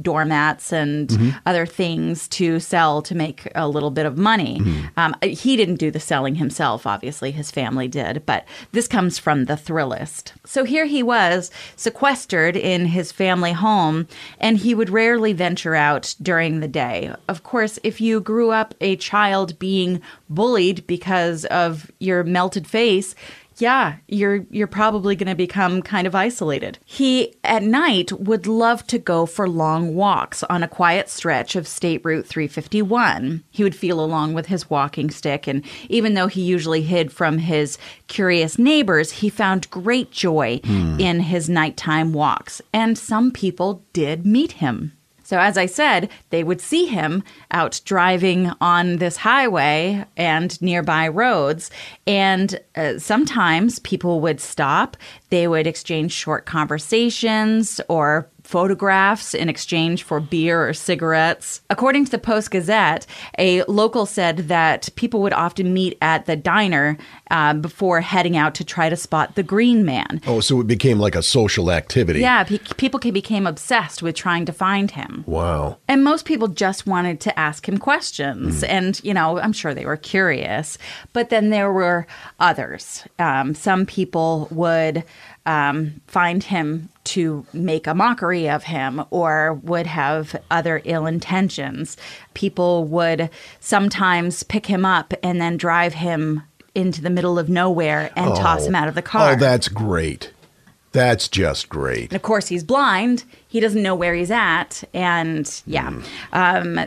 doormats 0.00 0.72
and 0.72 1.06
Mm-hmm. 1.06 1.30
other 1.46 1.66
things 1.66 2.28
to 2.28 2.60
sell 2.60 3.00
to 3.02 3.14
make 3.14 3.48
a 3.54 3.68
little 3.68 3.90
bit 3.90 4.06
of 4.06 4.18
money. 4.18 4.58
Mm-hmm. 4.60 4.86
Um, 4.96 5.14
he 5.22 5.56
didn't 5.56 5.76
do 5.76 5.90
the 5.90 6.00
selling 6.00 6.34
himself, 6.34 6.86
obviously, 6.86 7.30
his 7.30 7.50
family 7.50 7.88
did, 7.88 8.26
but 8.26 8.44
this 8.72 8.88
comes 8.88 9.18
from 9.18 9.44
the 9.44 9.54
Thrillist. 9.54 10.32
So 10.44 10.64
here 10.64 10.84
he 10.86 11.02
was, 11.02 11.50
sequestered 11.76 12.56
in 12.56 12.86
his 12.86 13.12
family 13.12 13.52
home, 13.52 14.08
and 14.38 14.58
he 14.58 14.74
would 14.74 14.90
rarely 14.90 15.32
venture 15.32 15.74
out 15.74 16.14
during 16.20 16.60
the 16.60 16.68
day. 16.68 17.14
Of 17.28 17.42
course, 17.42 17.78
if 17.82 18.00
you 18.00 18.20
grew 18.20 18.50
up 18.50 18.74
a 18.80 18.96
child 18.96 19.58
being 19.58 20.02
bullied 20.28 20.86
because 20.86 21.44
of 21.46 21.90
your 22.00 22.24
melted 22.24 22.66
face, 22.66 23.14
yeah, 23.60 23.96
you're 24.08 24.44
you're 24.50 24.66
probably 24.66 25.16
going 25.16 25.28
to 25.28 25.34
become 25.34 25.82
kind 25.82 26.06
of 26.06 26.14
isolated. 26.14 26.78
He 26.84 27.34
at 27.44 27.62
night 27.62 28.12
would 28.12 28.46
love 28.46 28.86
to 28.88 28.98
go 28.98 29.26
for 29.26 29.48
long 29.48 29.94
walks 29.94 30.42
on 30.44 30.62
a 30.62 30.68
quiet 30.68 31.08
stretch 31.08 31.56
of 31.56 31.66
State 31.66 32.04
Route 32.04 32.26
351. 32.26 33.44
He 33.50 33.62
would 33.62 33.74
feel 33.74 34.00
along 34.00 34.34
with 34.34 34.46
his 34.46 34.68
walking 34.68 35.10
stick 35.10 35.46
and 35.46 35.64
even 35.88 36.14
though 36.14 36.26
he 36.26 36.42
usually 36.42 36.82
hid 36.82 37.12
from 37.12 37.38
his 37.38 37.78
curious 38.08 38.58
neighbors, 38.58 39.10
he 39.10 39.28
found 39.28 39.70
great 39.70 40.10
joy 40.10 40.60
hmm. 40.64 40.98
in 41.00 41.20
his 41.20 41.48
nighttime 41.48 42.12
walks, 42.12 42.62
and 42.72 42.96
some 42.96 43.30
people 43.30 43.84
did 43.92 44.26
meet 44.26 44.52
him. 44.52 44.95
So, 45.26 45.40
as 45.40 45.58
I 45.58 45.66
said, 45.66 46.08
they 46.30 46.44
would 46.44 46.60
see 46.60 46.86
him 46.86 47.24
out 47.50 47.80
driving 47.84 48.52
on 48.60 48.98
this 48.98 49.16
highway 49.16 50.04
and 50.16 50.62
nearby 50.62 51.08
roads. 51.08 51.68
And 52.06 52.60
uh, 52.76 53.00
sometimes 53.00 53.80
people 53.80 54.20
would 54.20 54.40
stop, 54.40 54.96
they 55.30 55.48
would 55.48 55.66
exchange 55.66 56.12
short 56.12 56.46
conversations 56.46 57.80
or 57.88 58.30
photographs 58.46 59.34
in 59.34 59.48
exchange 59.48 60.04
for 60.04 60.20
beer 60.20 60.68
or 60.68 60.72
cigarettes. 60.72 61.60
According 61.68 62.04
to 62.04 62.10
the 62.10 62.18
Post 62.18 62.52
Gazette, 62.52 63.06
a 63.38 63.64
local 63.64 64.06
said 64.06 64.48
that 64.48 64.88
people 64.94 65.20
would 65.22 65.32
often 65.32 65.74
meet 65.74 65.98
at 66.00 66.26
the 66.26 66.36
diner 66.36 66.96
uh, 67.30 67.54
before 67.54 68.00
heading 68.00 68.36
out 68.36 68.54
to 68.54 68.64
try 68.64 68.88
to 68.88 68.96
spot 68.96 69.34
the 69.34 69.42
Green 69.42 69.84
Man. 69.84 70.20
Oh, 70.26 70.40
so 70.40 70.60
it 70.60 70.66
became 70.66 71.00
like 71.00 71.16
a 71.16 71.22
social 71.22 71.70
activity. 71.72 72.20
Yeah, 72.20 72.44
pe- 72.44 72.58
people 72.76 73.00
became 73.00 73.46
obsessed 73.46 74.02
with 74.02 74.14
trying 74.14 74.44
to 74.46 74.52
find 74.52 74.90
him. 74.90 75.24
Wow. 75.26 75.78
And 75.88 76.04
most 76.04 76.24
people 76.24 76.48
just 76.48 76.86
wanted 76.86 77.20
to 77.20 77.38
ask 77.38 77.68
him 77.68 77.78
questions. 77.78 78.62
And, 78.62 79.00
you 79.02 79.12
know, 79.12 79.38
I'm 79.38 79.52
sure 79.52 79.74
they 79.74 79.86
were 79.86 79.96
curious. 79.96 80.78
But 81.12 81.30
then 81.30 81.50
there 81.50 81.72
were 81.72 82.06
others. 82.38 83.04
Um, 83.18 83.54
some 83.54 83.86
people 83.86 84.48
would 84.50 85.04
um, 85.46 86.00
find 86.06 86.42
him 86.42 86.88
to 87.04 87.46
make 87.52 87.86
a 87.86 87.94
mockery 87.94 88.48
of 88.48 88.64
him 88.64 89.04
or 89.10 89.54
would 89.62 89.86
have 89.86 90.36
other 90.50 90.82
ill 90.84 91.06
intentions. 91.06 91.96
People 92.34 92.84
would 92.84 93.30
sometimes 93.60 94.42
pick 94.42 94.66
him 94.66 94.84
up 94.84 95.14
and 95.22 95.40
then 95.40 95.56
drive 95.56 95.94
him 95.94 96.42
into 96.74 97.00
the 97.00 97.10
middle 97.10 97.38
of 97.38 97.48
nowhere 97.48 98.10
and 98.16 98.34
toss 98.36 98.66
him 98.66 98.74
out 98.74 98.88
of 98.88 98.94
the 98.94 99.02
car. 99.02 99.32
Oh, 99.32 99.36
that's 99.36 99.68
great. 99.68 100.32
That's 100.92 101.28
just 101.28 101.68
great. 101.68 102.10
And 102.10 102.14
of 102.14 102.22
course, 102.22 102.48
he's 102.48 102.64
blind. 102.64 103.24
He 103.48 103.60
doesn't 103.60 103.82
know 103.82 103.94
where 103.94 104.14
he's 104.14 104.30
at. 104.30 104.82
And 104.92 105.62
yeah, 105.66 105.92
um, 106.32 106.80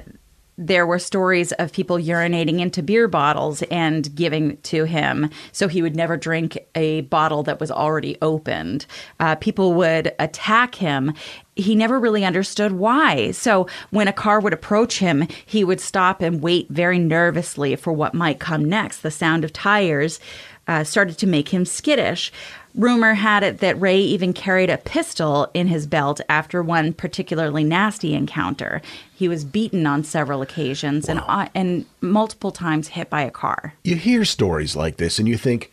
there 0.60 0.86
were 0.86 1.00
stories 1.00 1.54
of 1.54 1.72
people 1.72 1.96
urinating 1.98 2.60
into 2.60 2.84
beer 2.84 3.08
bottles 3.08 3.62
and 3.72 4.14
giving 4.14 4.58
to 4.58 4.84
him. 4.84 5.30
So 5.54 5.70
he 5.70 5.82
would 5.82 5.96
never 5.96 6.18
drink 6.18 6.58
a 6.76 7.02
bottle 7.02 7.44
that 7.44 7.62
was 7.62 7.72
already 7.72 8.18
opened. 8.22 8.86
Uh, 9.22 9.36
people 9.36 9.74
would 9.76 10.14
attack 10.20 10.76
him. 10.76 11.14
He 11.56 11.76
never 11.76 11.98
really 11.98 12.26
understood 12.26 12.74
why. 12.74 13.32
So 13.32 13.68
when 13.92 14.10
a 14.10 14.14
car 14.14 14.42
would 14.42 14.54
approach 14.54 15.00
him, 15.00 15.28
he 15.46 15.64
would 15.64 15.80
stop 15.80 16.22
and 16.22 16.42
wait 16.42 16.68
very 16.70 17.00
nervously 17.00 17.78
for 17.78 17.94
what 17.94 18.14
might 18.14 18.40
come 18.40 18.66
next. 18.66 19.00
The 19.00 19.12
sound 19.12 19.46
of 19.46 19.54
tires 19.54 20.20
uh, 20.68 20.84
started 20.84 21.18
to 21.18 21.26
make 21.26 21.50
him 21.50 21.66
skittish. 21.66 22.32
Rumor 22.76 23.14
had 23.16 23.44
it 23.44 23.60
that 23.60 23.80
Ray 23.82 24.00
even 24.00 24.32
carried 24.32 24.70
a 24.70 24.78
pistol 24.78 25.50
in 25.54 25.68
his 25.68 25.88
belt 25.88 26.22
after 26.30 26.62
one 26.62 26.94
particularly 26.94 27.64
nasty 27.64 28.14
encounter. 28.14 28.82
He 29.14 29.28
was 29.28 29.44
beaten 29.44 29.86
on 29.88 30.04
several 30.04 30.42
occasions 30.42 31.10
and 31.10 31.20
uh, 31.28 31.48
and 31.56 31.86
multiple 32.02 32.52
times 32.52 32.90
hit 32.90 33.10
by 33.10 33.22
a 33.22 33.32
car. 33.32 33.74
You 33.84 33.96
hear 33.96 34.24
stories 34.24 34.76
like 34.76 34.98
this 34.98 35.20
and 35.20 35.28
you 35.28 35.36
think, 35.38 35.72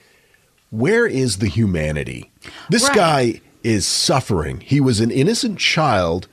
where 0.71 1.07
is 1.07 1.39
the 1.39 1.49
humanity? 1.49 2.31
This 2.71 2.85
Right. 2.89 2.97
guy 2.97 3.41
is 3.63 3.87
suffering. 3.87 4.61
He 4.61 4.81
was 4.81 5.01
an 5.01 5.11
innocent 5.11 5.59
child 5.59 6.29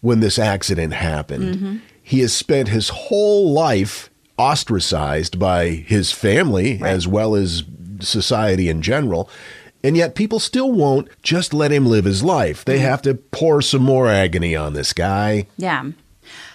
when 0.00 0.20
this 0.20 0.38
accident 0.38 0.92
happened. 0.92 1.54
Mm-hmm. 1.56 1.76
He 2.02 2.20
has 2.20 2.32
spent 2.34 2.68
his 2.68 2.88
whole 2.90 3.52
life 3.52 4.10
ostracized 4.38 5.38
by 5.38 5.70
his 5.70 6.12
family 6.12 6.80
as 6.82 7.06
well 7.08 7.34
as 7.34 7.62
society 8.00 8.68
in 8.68 8.82
general. 8.82 9.28
And 9.84 9.96
yet 9.96 10.14
people 10.16 10.40
still 10.40 10.72
won't 10.72 11.08
just 11.22 11.54
let 11.54 11.70
him 11.70 11.86
live 11.86 12.04
his 12.06 12.24
life. 12.24 12.64
They 12.64 12.78
have 12.80 13.02
to 13.02 13.14
pour 13.14 13.62
some 13.62 13.82
more 13.82 14.08
agony 14.08 14.56
on 14.56 14.72
this 14.72 14.92
guy. 14.92 15.46
Yeah. 15.56 15.90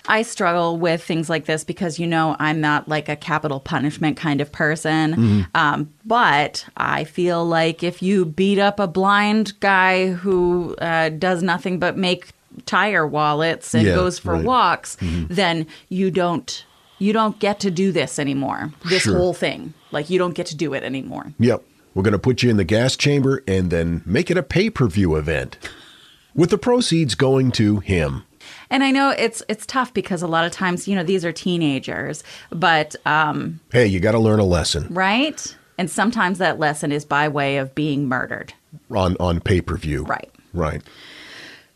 I 0.07 0.23
struggle 0.23 0.77
with 0.77 1.03
things 1.03 1.29
like 1.29 1.45
this 1.45 1.63
because, 1.63 1.99
you 1.99 2.07
know, 2.07 2.35
I'm 2.39 2.59
not 2.59 2.87
like 2.89 3.07
a 3.07 3.15
capital 3.15 3.59
punishment 3.59 4.17
kind 4.17 4.41
of 4.41 4.51
person. 4.51 5.45
Um, 5.53 5.93
but 6.03 6.65
I 6.75 7.03
feel 7.03 7.45
like 7.45 7.83
if 7.83 8.01
you 8.01 8.25
beat 8.25 8.57
up 8.57 8.79
a 8.79 8.87
blind 8.87 9.59
guy 9.59 10.07
who 10.07 10.75
uh, 10.81 11.09
does 11.09 11.43
nothing 11.43 11.77
but 11.77 11.95
make 11.95 12.29
tire 12.65 13.05
wallets 13.05 13.75
and 13.75 13.85
Yeah, 13.85 13.93
goes 13.93 14.17
for 14.17 14.33
right. 14.33 14.43
walks, 14.43 14.97
then 15.01 15.67
you 15.89 16.09
don't 16.09 16.65
you 16.97 17.13
don't 17.13 17.39
get 17.39 17.59
to 17.61 17.71
do 17.71 17.91
this 17.93 18.17
anymore. 18.19 18.73
This 18.85 19.03
Sure. 19.03 19.15
whole 19.15 19.33
thing, 19.33 19.73
like 19.91 20.09
you 20.09 20.17
don't 20.17 20.33
get 20.35 20.47
to 20.47 20.55
do 20.57 20.73
it 20.73 20.83
anymore. 20.83 21.31
Yep. 21.39 21.63
We're 21.93 22.03
going 22.03 22.13
to 22.13 22.19
put 22.19 22.43
you 22.43 22.49
in 22.49 22.57
the 22.57 22.63
gas 22.63 22.95
chamber 22.95 23.43
and 23.47 23.71
then 23.71 24.01
make 24.05 24.29
it 24.29 24.37
a 24.37 24.43
pay 24.43 24.69
per 24.69 24.87
view 24.87 25.15
event 25.15 25.57
with 26.35 26.49
the 26.49 26.57
proceeds 26.57 27.15
going 27.15 27.51
to 27.53 27.79
him. 27.79 28.23
And 28.69 28.83
I 28.83 28.91
know 28.91 29.09
it's 29.09 29.41
it's 29.49 29.65
tough 29.65 29.93
because 29.93 30.21
a 30.21 30.27
lot 30.27 30.45
of 30.45 30.51
times, 30.51 30.87
you 30.87 30.95
know, 30.95 31.03
these 31.03 31.25
are 31.25 31.31
teenagers, 31.31 32.23
but 32.51 32.95
um, 33.05 33.59
Hey, 33.71 33.87
you 33.87 33.99
got 33.99 34.11
to 34.13 34.19
learn 34.19 34.39
a 34.39 34.45
lesson 34.45 34.87
right? 34.93 35.55
And 35.77 35.89
sometimes 35.89 36.39
that 36.39 36.59
lesson 36.59 36.91
is 36.91 37.05
by 37.05 37.27
way 37.29 37.57
of 37.57 37.73
being 37.73 38.07
murdered. 38.07 38.53
on, 38.91 39.15
on 39.19 39.39
pay 39.39 39.61
per 39.61 39.77
view. 39.77 40.03
Right. 40.03 40.29
Right. 40.53 40.81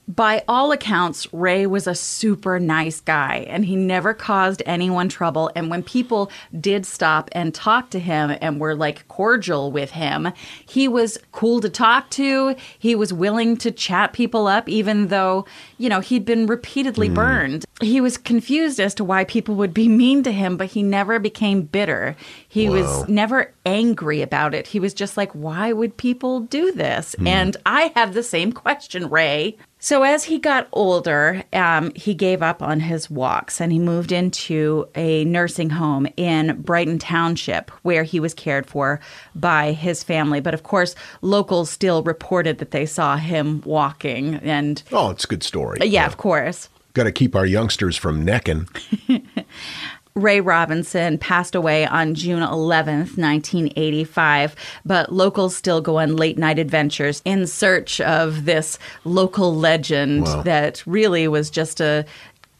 By 0.05 0.43
all 0.50 0.74
accounts, 0.74 1.31
Ray 1.33 1.65
was 1.65 1.88
a 1.88 1.95
super 1.95 2.60
nice 2.60 3.00
guy 3.00 3.45
and 3.50 3.65
he 3.65 3.77
never 3.77 4.13
caused 4.13 4.62
anyone 4.65 5.07
trouble. 5.07 5.50
And 5.55 5.69
when 5.69 5.81
people 5.81 6.29
did 6.60 6.86
stop 6.86 7.29
and 7.31 7.55
talk 7.55 7.89
to 7.91 8.00
him 8.00 8.36
and 8.41 8.60
were 8.60 8.75
like 8.75 9.07
cordial 9.07 9.72
with 9.72 9.91
him, 9.91 10.33
he 10.65 10.89
was 10.89 11.17
cool 11.31 11.62
to 11.62 11.69
talk 11.69 12.10
to. 12.12 12.55
He 12.77 12.95
was 12.95 13.13
willing 13.13 13.55
to 13.57 13.72
chat 13.72 14.12
people 14.12 14.45
up, 14.48 14.67
even 14.67 15.07
though, 15.07 15.45
you 15.77 15.88
know, 15.88 16.01
he'd 16.01 16.25
been 16.25 16.48
repeatedly 16.48 17.10
mm. 17.10 17.13
burned. 17.13 17.65
He 17.81 18.01
was 18.01 18.17
confused 18.17 18.81
as 18.81 18.93
to 18.95 19.05
why 19.05 19.24
people 19.24 19.55
would 19.55 19.74
be 19.74 19.88
mean 20.03 20.22
to 20.24 20.33
him, 20.33 20.57
but 20.57 20.67
he 20.72 20.83
never 20.83 21.17
became 21.17 21.62
bitter. 21.62 22.17
He 22.48 22.67
Wow. 22.67 22.75
was 22.75 23.07
never 23.07 23.53
angry 23.65 24.22
about 24.22 24.53
it. 24.53 24.67
He 24.67 24.79
was 24.79 24.93
just 24.93 25.15
like, 25.15 25.31
why 25.31 25.72
would 25.72 25.95
people 25.95 26.41
do 26.41 26.72
this? 26.72 27.15
Mm. 27.19 27.27
And 27.27 27.57
I 27.65 27.93
have 27.95 28.13
the 28.13 28.24
same 28.24 28.51
question, 28.51 29.10
Ray. 29.10 29.57
So 29.83 30.03
as 30.03 30.23
he 30.23 30.39
got 30.39 30.69
older, 30.71 31.43
um, 31.51 31.91
he 31.93 32.13
gave 32.13 32.41
up 32.41 32.61
on 32.61 32.79
his 32.79 33.09
walks 33.09 33.59
and 33.59 33.69
he 33.69 33.79
moved 33.79 34.13
into 34.13 34.87
a 34.95 35.25
nursing 35.25 35.71
home 35.71 36.07
in 36.15 36.61
Brighton 36.61 36.99
Township, 36.99 37.69
where 37.81 38.03
he 38.03 38.17
was 38.17 38.33
cared 38.33 38.65
for 38.65 39.01
by 39.35 39.73
his 39.73 40.01
family. 40.01 40.39
But 40.39 40.53
of 40.53 40.63
course, 40.63 40.95
locals 41.21 41.69
still 41.69 42.01
reported 42.01 42.59
that 42.59 42.71
they 42.71 42.85
saw 42.85 43.17
him 43.17 43.59
walking, 43.65 44.35
and 44.35 44.81
Oh, 44.93 45.09
it's 45.09 45.25
a 45.25 45.27
good 45.27 45.43
story. 45.43 45.79
yeah, 45.81 46.05
of 46.05 46.15
course. 46.15 46.69
Got 46.93 47.03
to 47.03 47.11
keep 47.11 47.35
our 47.35 47.45
youngsters 47.45 47.97
from 47.97 48.23
necking. 48.23 48.69
Ray 50.15 50.41
Robinson 50.41 51.17
passed 51.17 51.55
away 51.55 51.86
on 51.88 52.13
June 52.13 52.41
11th, 52.43 53.17
1985, 53.17 54.55
but 54.86 55.12
locals 55.12 55.55
still 55.55 55.82
go 55.82 55.98
on 56.00 56.15
late 56.15 56.38
night 56.38 56.60
adventures 56.60 57.22
in 57.25 57.48
search 57.48 58.00
of 58.01 58.46
this 58.46 58.77
local 59.05 59.55
legend 59.55 60.24
Wow. 60.24 60.43
that 60.43 60.84
really 60.86 61.27
was 61.27 61.50
just 61.50 61.82
a 61.82 62.05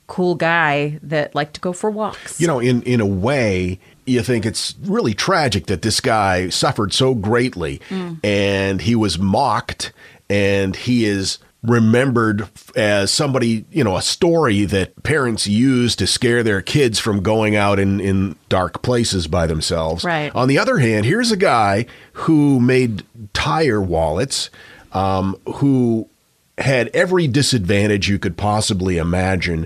cool 0.08 0.36
guy 0.36 1.00
that 1.04 1.34
liked 1.36 1.54
to 1.56 1.62
go 1.62 1.74
for 1.74 1.90
walks. 1.90 2.42
You 2.42 2.48
know, 2.48 2.60
in 2.60 2.82
in 2.84 3.00
a 3.00 3.06
way, 3.06 3.80
you 4.06 4.22
think 4.22 4.46
it's 4.46 4.76
really 4.84 5.14
tragic 5.14 5.68
that 5.68 5.82
this 5.82 6.00
guy 6.02 6.50
suffered 6.50 6.94
so 6.94 7.14
greatly, 7.14 7.82
mm. 7.90 8.20
and 8.24 8.82
he 8.82 8.96
was 8.96 9.18
mocked, 9.18 9.94
and 10.30 10.76
he 10.76 11.06
is 11.06 11.38
remembered 11.64 12.48
as 12.76 13.10
somebody, 13.12 13.66
you 13.72 13.84
know, 13.84 13.96
a 13.96 14.02
story 14.02 14.66
that 14.66 15.02
parents 15.04 15.48
use 15.48 15.96
to 15.96 16.06
scare 16.06 16.44
their 16.44 16.62
kids 16.62 17.00
from 17.00 17.24
going 17.24 17.56
out 17.56 17.80
in, 17.80 18.00
in 18.00 18.36
dark 18.50 18.82
places 18.82 19.28
by 19.28 19.48
themselves. 19.48 20.04
Right. 20.04 20.34
On 20.36 20.48
the 20.48 20.60
other 20.60 20.78
hand, 20.78 21.06
here's 21.06 21.32
a 21.32 21.38
guy 21.38 21.86
who 22.14 22.60
made 22.60 23.04
tire 23.34 23.82
wallets, 23.82 24.50
um, 24.92 25.38
who 25.56 26.10
had 26.58 26.90
every 26.90 27.28
disadvantage 27.28 28.10
you 28.10 28.20
could 28.20 28.38
possibly 28.38 28.98
imagine, 28.98 29.66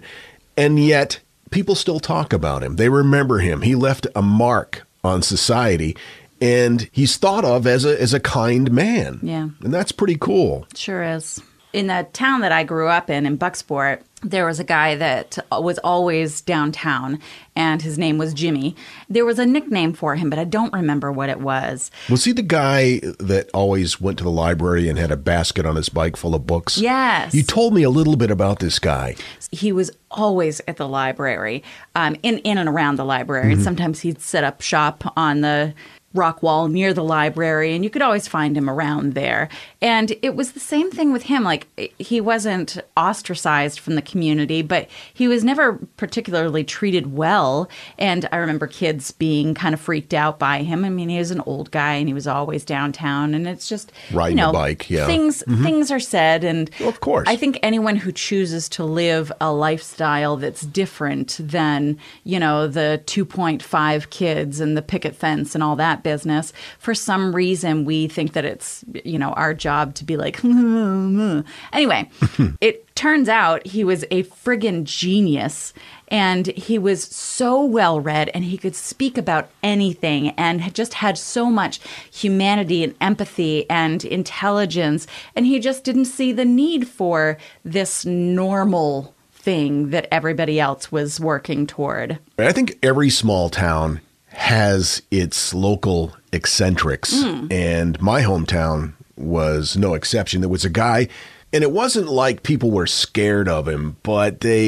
and 0.55 0.79
yet 0.79 1.19
people 1.49 1.75
still 1.75 1.99
talk 1.99 2.31
about 2.31 2.63
him. 2.63 2.75
They 2.75 2.89
remember 2.89 3.39
him. 3.39 3.61
He 3.61 3.75
left 3.75 4.07
a 4.15 4.21
mark 4.21 4.87
on 5.03 5.21
society, 5.21 5.97
and 6.39 6.87
he's 6.91 7.17
thought 7.17 7.43
of 7.43 7.65
as 7.67 7.85
a 7.85 7.99
as 8.01 8.13
a 8.13 8.19
kind 8.19 8.71
man. 8.71 9.19
Yeah. 9.21 9.49
and 9.63 9.73
that's 9.73 9.91
pretty 9.91 10.17
cool. 10.19 10.67
Sure 10.75 11.03
is. 11.03 11.41
In 11.77 11.85
the 11.85 12.07
town 12.11 12.41
that 12.41 12.51
I 12.51 12.63
grew 12.63 12.87
up 12.87 13.07
in, 13.07 13.27
in 13.27 13.37
Bucksport, 13.37 14.01
there 14.23 14.47
was 14.47 14.59
a 14.59 14.63
guy 14.63 14.95
that 14.95 15.37
was 15.51 15.77
always 15.83 16.41
downtown, 16.41 17.19
and 17.55 17.83
his 17.83 17.99
name 17.99 18.17
was 18.17 18.33
Jimmy. 18.33 18.75
There 19.07 19.25
was 19.25 19.37
a 19.37 19.45
nickname 19.45 19.93
for 19.93 20.15
him, 20.15 20.27
but 20.31 20.39
I 20.39 20.43
don't 20.43 20.73
remember 20.73 21.11
what 21.11 21.29
it 21.29 21.39
was. 21.39 21.91
Was 22.09 22.25
he 22.25 22.31
the 22.31 22.41
guy 22.41 23.01
that 23.19 23.51
always 23.53 24.01
went 24.01 24.17
to 24.17 24.23
the 24.23 24.31
library 24.31 24.89
and 24.89 24.97
had 24.97 25.11
a 25.11 25.17
basket 25.17 25.67
on 25.67 25.75
his 25.75 25.87
bike 25.87 26.15
full 26.15 26.33
of 26.33 26.47
books? 26.47 26.79
Yes. 26.79 27.35
You 27.35 27.43
told 27.43 27.75
me 27.75 27.83
a 27.83 27.91
little 27.91 28.15
bit 28.15 28.31
about 28.31 28.57
this 28.57 28.79
guy. 28.79 29.15
He 29.51 29.71
was 29.71 29.91
always 30.09 30.59
at 30.67 30.77
the 30.77 30.87
library, 30.87 31.63
um, 31.93 32.15
in 32.23 32.39
in 32.39 32.57
and 32.57 32.67
around 32.67 32.95
the 32.95 33.05
library. 33.05 33.53
And 33.53 33.61
sometimes 33.61 33.99
he'd 33.99 34.19
set 34.19 34.43
up 34.43 34.61
shop 34.61 35.13
on 35.15 35.41
the 35.41 35.75
rock 36.13 36.41
wall 36.41 36.67
near 36.67 36.93
the 36.93 37.03
library, 37.03 37.75
and 37.75 37.83
you 37.83 37.89
could 37.89 38.01
always 38.01 38.27
find 38.27 38.57
him 38.57 38.69
around 38.69 39.13
there. 39.13 39.49
And 39.81 40.13
it 40.21 40.35
was 40.35 40.53
the 40.53 40.59
same 40.59 40.89
thing 40.89 41.13
with 41.13 41.23
him. 41.23 41.43
Like 41.43 41.67
he 41.99 42.19
wasn't 42.19 42.77
ostracized 42.95 43.79
from 43.79 43.95
the 43.95 44.01
community, 44.01 44.61
but 44.61 44.87
he 45.13 45.27
was 45.27 45.43
never 45.43 45.79
particularly 45.97 46.63
treated 46.63 47.13
well. 47.13 47.69
And 47.97 48.27
I 48.31 48.37
remember 48.37 48.67
kids 48.67 49.11
being 49.11 49.53
kind 49.53 49.73
of 49.73 49.81
freaked 49.81 50.13
out 50.13 50.39
by 50.39 50.63
him. 50.63 50.85
I 50.85 50.89
mean, 50.89 51.09
he 51.09 51.19
was 51.19 51.31
an 51.31 51.41
old 51.41 51.71
guy, 51.71 51.93
and 51.93 52.07
he 52.07 52.13
was 52.13 52.27
always 52.27 52.65
downtown, 52.65 53.33
and 53.33 53.47
it's 53.47 53.69
just 53.69 53.91
Riding 54.11 54.37
you 54.37 54.43
a 54.43 54.47
know, 54.47 54.53
bike, 54.53 54.89
yeah. 54.89 55.05
Things 55.05 55.43
mm-hmm. 55.47 55.63
things 55.63 55.91
are 55.91 55.99
said, 55.99 56.43
and 56.43 56.69
Well, 56.79 56.89
of 56.89 56.99
course. 57.01 57.27
I 57.27 57.35
think 57.35 57.59
anyone 57.61 57.97
who 57.97 58.11
chooses 58.11 58.69
to 58.69 58.83
live 58.83 59.31
a 59.39 59.51
lifestyle 59.51 60.37
that's 60.37 60.61
different 60.61 61.37
than, 61.39 61.97
you 62.23 62.39
know, 62.39 62.67
the 62.67 63.01
2.5 63.05 64.09
kids 64.09 64.59
and 64.59 64.75
the 64.75 64.81
picket 64.81 65.15
fence 65.15 65.53
and 65.53 65.63
all 65.63 65.75
that 65.75 65.96
business, 66.03 66.53
for 66.79 66.93
some 66.93 67.35
reason 67.35 67.85
we 67.85 68.07
think 68.07 68.33
that 68.33 68.45
it's, 68.45 68.83
you 69.03 69.17
know, 69.19 69.31
our 69.31 69.53
job 69.53 69.95
to 69.95 70.03
be 70.03 70.17
like, 70.17 70.43
anyway, 71.73 72.09
it 72.61 72.95
turns 72.95 73.29
out 73.29 73.65
he 73.65 73.83
was 73.83 74.03
a 74.09 74.23
friggin' 74.23 74.83
genius 74.83 75.73
and 76.09 76.47
he 76.47 76.77
was 76.77 77.03
so 77.03 77.63
well 77.63 77.99
read 77.99 78.29
and 78.33 78.43
he 78.45 78.57
could 78.57 78.75
speak 78.75 79.17
about 79.17 79.49
anything 79.61 80.29
and 80.31 80.61
had 80.61 80.73
just 80.73 80.95
had 80.95 81.17
so 81.17 81.47
much 81.47 81.79
humanity 82.11 82.83
and 82.83 82.95
empathy 83.01 83.69
and 83.69 84.05
intelligence. 84.05 85.05
And 85.35 85.45
he 85.45 85.59
just 85.59 85.83
didn't 85.83 86.05
see 86.05 86.31
the 86.31 86.45
need 86.45 86.87
for 86.87 87.37
this 87.63 88.05
normal 88.05 89.13
thing 89.33 89.91
that 89.91 90.07
everybody 90.11 90.59
else 90.59 90.91
was 90.91 91.19
working 91.19 91.67
toward. 91.67 92.19
I 92.37 92.51
think 92.51 92.77
every 92.83 93.09
small 93.09 93.49
town 93.49 94.01
has 94.27 95.01
its 95.11 95.53
local 95.53 96.15
eccentrics, 96.31 97.21
hmm. 97.23 97.47
and 97.51 97.99
my 98.01 98.21
hometown 98.21 98.93
was 99.15 99.75
no 99.75 99.93
exception. 99.93 100.41
There 100.41 100.49
was 100.49 100.65
a 100.65 100.69
guy, 100.69 101.07
and 101.51 101.63
it 101.63 101.71
wasn't 101.71 102.07
like 102.07 102.43
people 102.43 102.71
were 102.71 102.87
scared 102.87 103.47
of 103.47 103.67
him, 103.67 103.97
but 104.03 104.41
they 104.41 104.67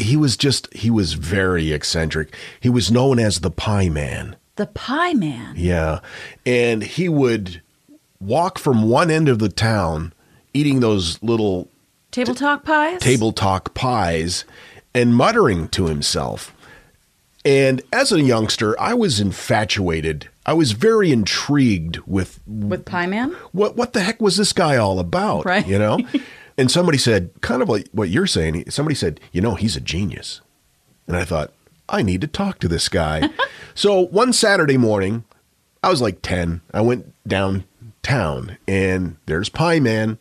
he 0.00 0.16
was 0.16 0.36
just 0.36 0.72
he 0.72 0.90
was 0.90 1.14
very 1.14 1.72
eccentric. 1.72 2.34
He 2.60 2.70
was 2.70 2.90
known 2.90 3.18
as 3.18 3.40
the 3.40 3.50
Pie 3.50 3.88
Man. 3.88 4.36
the 4.56 4.66
pie 4.66 5.14
man 5.14 5.54
Yeah. 5.56 6.00
And 6.44 6.82
he 6.82 7.08
would 7.08 7.62
walk 8.20 8.58
from 8.58 8.88
one 8.88 9.10
end 9.10 9.28
of 9.28 9.38
the 9.38 9.48
town 9.48 10.12
eating 10.52 10.80
those 10.80 11.22
little 11.22 11.68
table 12.10 12.34
talk 12.34 12.64
pies 12.64 13.00
table 13.00 13.32
talk 13.32 13.72
pies 13.74 14.44
and 14.94 15.14
muttering 15.14 15.68
to 15.68 15.86
himself. 15.86 16.54
And 17.44 17.80
as 17.92 18.12
a 18.12 18.20
youngster, 18.20 18.78
I 18.78 18.92
was 18.94 19.18
infatuated. 19.18 20.28
I 20.44 20.52
was 20.52 20.72
very 20.72 21.10
intrigued 21.10 21.98
with 22.06 22.40
with 22.46 22.84
pie 22.84 23.06
man 23.06 23.30
what 23.52 23.76
what 23.76 23.92
the 23.92 24.00
heck 24.02 24.20
was 24.20 24.36
this 24.36 24.52
guy 24.52 24.76
all 24.76 24.98
about, 24.98 25.44
Right. 25.46 25.66
You 25.66 25.78
know? 25.78 26.00
and 26.58 26.70
somebody 26.70 26.98
said, 26.98 27.30
kind 27.40 27.62
of 27.62 27.68
like 27.68 27.88
what 27.92 28.10
you're 28.10 28.26
saying, 28.26 28.70
somebody 28.70 28.94
said, 28.94 29.20
"You 29.32 29.40
know, 29.40 29.54
he's 29.54 29.76
a 29.76 29.80
genius." 29.80 30.40
And 31.06 31.16
I 31.16 31.24
thought, 31.24 31.52
I 31.88 32.02
need 32.02 32.20
to 32.20 32.26
talk 32.26 32.58
to 32.60 32.68
this 32.68 32.88
guy. 32.88 33.28
so 33.74 34.00
one 34.06 34.32
Saturday 34.32 34.76
morning, 34.76 35.24
I 35.82 35.90
was 35.90 36.00
like 36.00 36.22
10. 36.22 36.60
I 36.72 36.80
went 36.82 37.12
downtown 37.26 38.58
and 38.68 39.16
there's 39.26 39.48
Pie 39.48 39.80
Man 39.80 40.18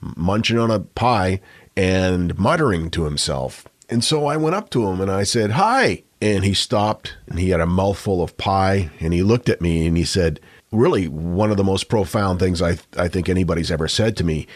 munching 0.00 0.58
on 0.58 0.70
a 0.70 0.80
pie 0.80 1.40
and 1.76 2.38
muttering 2.38 2.90
to 2.90 3.04
himself. 3.04 3.66
And 3.88 4.04
so 4.04 4.26
I 4.26 4.36
went 4.36 4.54
up 4.54 4.70
to 4.70 4.86
him 4.86 5.00
and 5.00 5.10
I 5.10 5.24
said, 5.24 5.52
Hi. 5.52 6.04
And 6.20 6.44
he 6.44 6.52
stopped 6.54 7.14
and 7.28 7.38
he 7.38 7.50
had 7.50 7.60
a 7.60 7.66
mouthful 7.66 8.22
of 8.22 8.36
pie 8.36 8.90
and 9.00 9.12
he 9.12 9.22
looked 9.22 9.48
at 9.48 9.60
me 9.60 9.86
and 9.86 9.96
he 9.96 10.04
said, 10.04 10.40
Really, 10.72 11.08
one 11.08 11.50
of 11.50 11.56
the 11.56 11.64
most 11.64 11.88
profound 11.88 12.40
things 12.40 12.60
I, 12.60 12.78
I 12.96 13.08
think 13.08 13.28
anybody's 13.28 13.70
ever 13.70 13.88
said 13.88 14.16
to 14.18 14.24
me. 14.24 14.46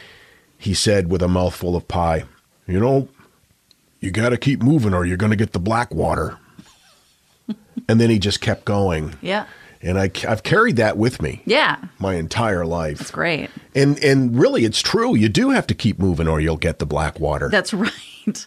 He 0.59 0.75
said 0.75 1.09
with 1.09 1.23
a 1.23 1.29
mouthful 1.29 1.75
of 1.77 1.87
pie, 1.89 2.25
You 2.67 2.81
know, 2.81 3.09
you 4.01 4.11
got 4.11 4.31
to 4.31 4.37
keep 4.37 4.63
moving 4.63 4.93
or 4.93 5.05
you're 5.07 5.17
going 5.17 5.31
to 5.31 5.37
get 5.37 5.53
the 5.53 5.61
black 5.61 5.95
water. 5.95 6.37
and 7.89 8.01
then 8.01 8.11
he 8.11 8.19
just 8.19 8.41
kept 8.41 8.65
going. 8.65 9.15
yeah 9.21 9.47
And 9.81 9.99
I, 9.99 10.11
I've 10.29 10.43
carried 10.43 10.77
that 10.77 10.97
with 10.97 11.23
me 11.23 11.43
yeah 11.47 11.77
my 11.99 12.15
entire 12.17 12.67
life. 12.67 13.01
it's 13.01 13.11
great 13.13 13.51
And 13.75 13.99
and 14.03 14.37
really, 14.39 14.65
it's 14.65 14.81
true. 14.83 15.15
You 15.15 15.29
do 15.29 15.51
have 15.51 15.67
to 15.69 15.75
keep 15.75 15.99
moving, 15.99 16.27
or 16.29 16.41
you'll 16.41 16.57
get 16.57 16.79
the 16.81 16.87
black 16.87 17.21
water. 17.21 17.49
that's 17.49 17.73
right 18.27 18.47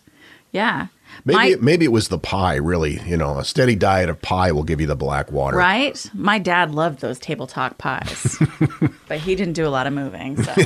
yeah 0.51 0.87
maybe 1.23 1.37
My- 1.37 1.45
it, 1.47 1.61
maybe 1.63 1.85
it 1.85 1.91
was 1.91 2.07
the 2.09 2.17
pie. 2.19 2.55
Really, 2.55 2.99
you 3.07 3.17
know, 3.17 3.37
a 3.37 3.45
steady 3.45 3.75
diet 3.75 4.09
of 4.09 4.21
pie 4.21 4.51
will 4.51 4.63
give 4.63 4.81
you 4.81 4.87
the 4.87 4.95
black 4.95 5.31
water. 5.31 5.57
Right? 5.57 6.09
My 6.13 6.39
dad 6.39 6.73
loved 6.73 6.99
those 6.99 7.19
table 7.19 7.47
talk 7.47 7.77
pies, 7.77 8.37
but 9.07 9.19
he 9.19 9.35
didn't 9.35 9.53
do 9.53 9.65
a 9.67 9.69
lot 9.69 9.87
of 9.87 9.93
moving. 9.93 10.41
So. 10.43 10.53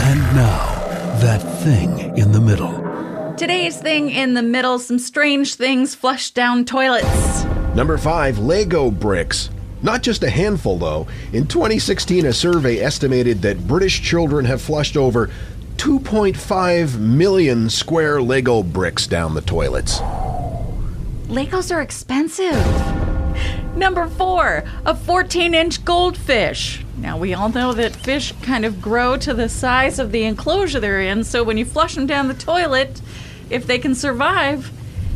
And 0.00 0.20
now, 0.34 0.74
that 1.20 1.38
thing 1.62 2.16
in 2.16 2.32
the 2.32 2.40
middle. 2.40 3.34
Today's 3.36 3.80
thing 3.80 4.10
in 4.10 4.34
the 4.34 4.42
middle 4.42 4.78
some 4.78 4.98
strange 4.98 5.54
things 5.54 5.94
flush 5.94 6.30
down 6.30 6.64
toilets. 6.64 7.44
Number 7.74 7.98
five, 7.98 8.38
Lego 8.38 8.90
bricks. 8.90 9.50
Not 9.82 10.02
just 10.02 10.22
a 10.24 10.30
handful, 10.30 10.78
though. 10.78 11.06
In 11.32 11.46
2016, 11.46 12.26
a 12.26 12.32
survey 12.32 12.78
estimated 12.80 13.42
that 13.42 13.68
British 13.68 14.00
children 14.02 14.44
have 14.44 14.60
flushed 14.60 14.96
over 14.96 15.30
2.5 15.78 16.98
million 16.98 17.70
square 17.70 18.20
Lego 18.20 18.62
bricks 18.64 19.06
down 19.06 19.34
the 19.34 19.40
toilets. 19.40 20.00
Legos 21.28 21.74
are 21.74 21.80
expensive. 21.80 22.56
Number 23.76 24.08
four, 24.08 24.64
a 24.84 24.94
14 24.94 25.54
inch 25.54 25.84
goldfish. 25.84 26.84
Now, 26.96 27.16
we 27.16 27.32
all 27.32 27.48
know 27.48 27.72
that 27.74 27.94
fish 27.94 28.32
kind 28.42 28.64
of 28.64 28.82
grow 28.82 29.16
to 29.18 29.32
the 29.32 29.48
size 29.48 30.00
of 30.00 30.10
the 30.10 30.24
enclosure 30.24 30.80
they're 30.80 31.00
in, 31.00 31.22
so 31.22 31.44
when 31.44 31.56
you 31.56 31.64
flush 31.64 31.94
them 31.94 32.08
down 32.08 32.26
the 32.26 32.34
toilet, 32.34 33.00
if 33.48 33.66
they 33.68 33.78
can 33.78 33.94
survive, 33.94 34.72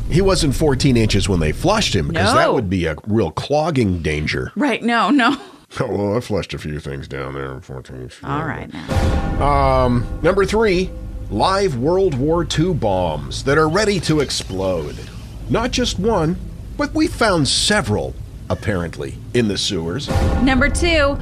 He 0.08 0.20
wasn't 0.20 0.54
14 0.54 0.96
inches 0.96 1.28
when 1.28 1.40
they 1.40 1.50
flushed 1.50 1.92
him, 1.94 2.06
because 2.08 2.34
that 2.34 2.54
would 2.54 2.70
be 2.70 2.86
a 2.86 2.94
real 3.08 3.32
clogging 3.32 4.00
danger. 4.00 4.52
right? 4.54 4.82
No, 4.82 5.10
no. 5.10 5.36
Oh, 5.80 5.86
well, 5.86 6.16
I 6.16 6.20
flushed 6.20 6.52
a 6.52 6.58
few 6.58 6.78
things 6.80 7.08
down 7.08 7.32
there, 7.34 7.58
14 7.60 8.02
inches. 8.02 8.20
All 8.22 8.44
right, 8.44 8.70
now. 8.72 9.84
Um, 9.84 10.06
number 10.22 10.44
three, 10.44 10.90
live 11.30 11.76
World 11.76 12.14
War 12.14 12.46
II 12.46 12.74
bombs 12.74 13.44
that 13.44 13.56
are 13.56 13.68
ready 13.68 13.98
to 14.00 14.20
explode. 14.20 14.96
Not 15.48 15.70
just 15.70 15.98
one, 15.98 16.36
but 16.76 16.92
we 16.92 17.06
found 17.06 17.48
several, 17.48 18.14
apparently, 18.50 19.14
in 19.32 19.48
the 19.48 19.56
sewers. 19.56 20.08
Number 20.42 20.68
two, 20.68 21.18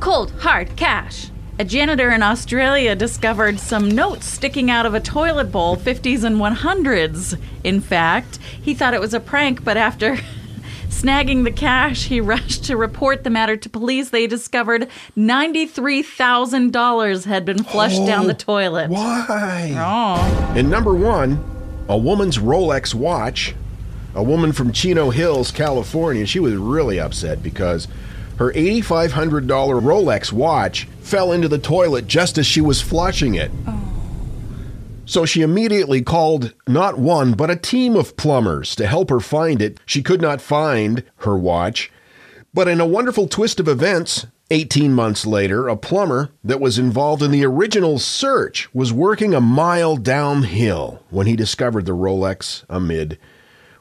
cold 0.00 0.32
hard 0.40 0.74
cash. 0.74 1.28
A 1.60 1.64
janitor 1.64 2.10
in 2.10 2.24
Australia 2.24 2.96
discovered 2.96 3.60
some 3.60 3.88
notes 3.88 4.26
sticking 4.26 4.68
out 4.70 4.84
of 4.84 4.94
a 4.94 5.00
toilet 5.00 5.52
bowl, 5.52 5.76
50s 5.76 6.24
and 6.24 6.36
100s. 6.38 7.38
In 7.62 7.80
fact, 7.80 8.38
he 8.60 8.74
thought 8.74 8.94
it 8.94 9.00
was 9.00 9.14
a 9.14 9.20
prank, 9.20 9.62
but 9.62 9.76
after 9.76 10.18
snagging 11.02 11.44
the 11.44 11.50
cash, 11.50 12.04
he 12.04 12.20
rushed 12.32 12.64
to 12.64 12.76
report 12.76 13.24
the 13.24 13.30
matter 13.30 13.56
to 13.56 13.68
police. 13.68 14.10
They 14.10 14.26
discovered 14.26 14.88
$93,000 15.16 17.24
had 17.24 17.44
been 17.44 17.64
flushed 17.64 18.00
oh, 18.00 18.06
down 18.06 18.26
the 18.26 18.34
toilet. 18.34 18.90
Why? 18.90 19.74
Oh, 19.76 20.54
And 20.56 20.70
number 20.70 20.94
one, 20.94 21.44
a 21.88 21.96
woman's 21.96 22.38
Rolex 22.38 22.94
watch. 22.94 23.54
A 24.14 24.22
woman 24.22 24.52
from 24.52 24.72
Chino 24.72 25.08
Hills, 25.08 25.50
California. 25.50 26.26
She 26.26 26.38
was 26.38 26.54
really 26.54 27.00
upset 27.00 27.42
because 27.42 27.88
her 28.36 28.52
$8,500 28.52 29.46
Rolex 29.46 30.32
watch 30.32 30.86
fell 31.00 31.32
into 31.32 31.48
the 31.48 31.58
toilet 31.58 32.06
just 32.06 32.36
as 32.36 32.46
she 32.46 32.60
was 32.60 32.82
flushing 32.82 33.34
it. 33.34 33.50
Oh. 33.66 33.91
So 35.04 35.26
she 35.26 35.42
immediately 35.42 36.02
called 36.02 36.54
not 36.66 36.98
one, 36.98 37.32
but 37.32 37.50
a 37.50 37.56
team 37.56 37.96
of 37.96 38.16
plumbers 38.16 38.74
to 38.76 38.86
help 38.86 39.10
her 39.10 39.20
find 39.20 39.60
it. 39.60 39.78
She 39.84 40.02
could 40.02 40.22
not 40.22 40.40
find 40.40 41.04
her 41.18 41.36
watch. 41.36 41.90
But 42.54 42.68
in 42.68 42.80
a 42.80 42.86
wonderful 42.86 43.28
twist 43.28 43.60
of 43.60 43.68
events, 43.68 44.26
18 44.50 44.92
months 44.92 45.26
later, 45.26 45.68
a 45.68 45.76
plumber 45.76 46.30
that 46.44 46.60
was 46.60 46.78
involved 46.78 47.22
in 47.22 47.30
the 47.30 47.44
original 47.44 47.98
search 47.98 48.72
was 48.74 48.92
working 48.92 49.34
a 49.34 49.40
mile 49.40 49.96
downhill 49.96 51.02
when 51.10 51.26
he 51.26 51.34
discovered 51.34 51.86
the 51.86 51.96
Rolex 51.96 52.64
amid, 52.68 53.18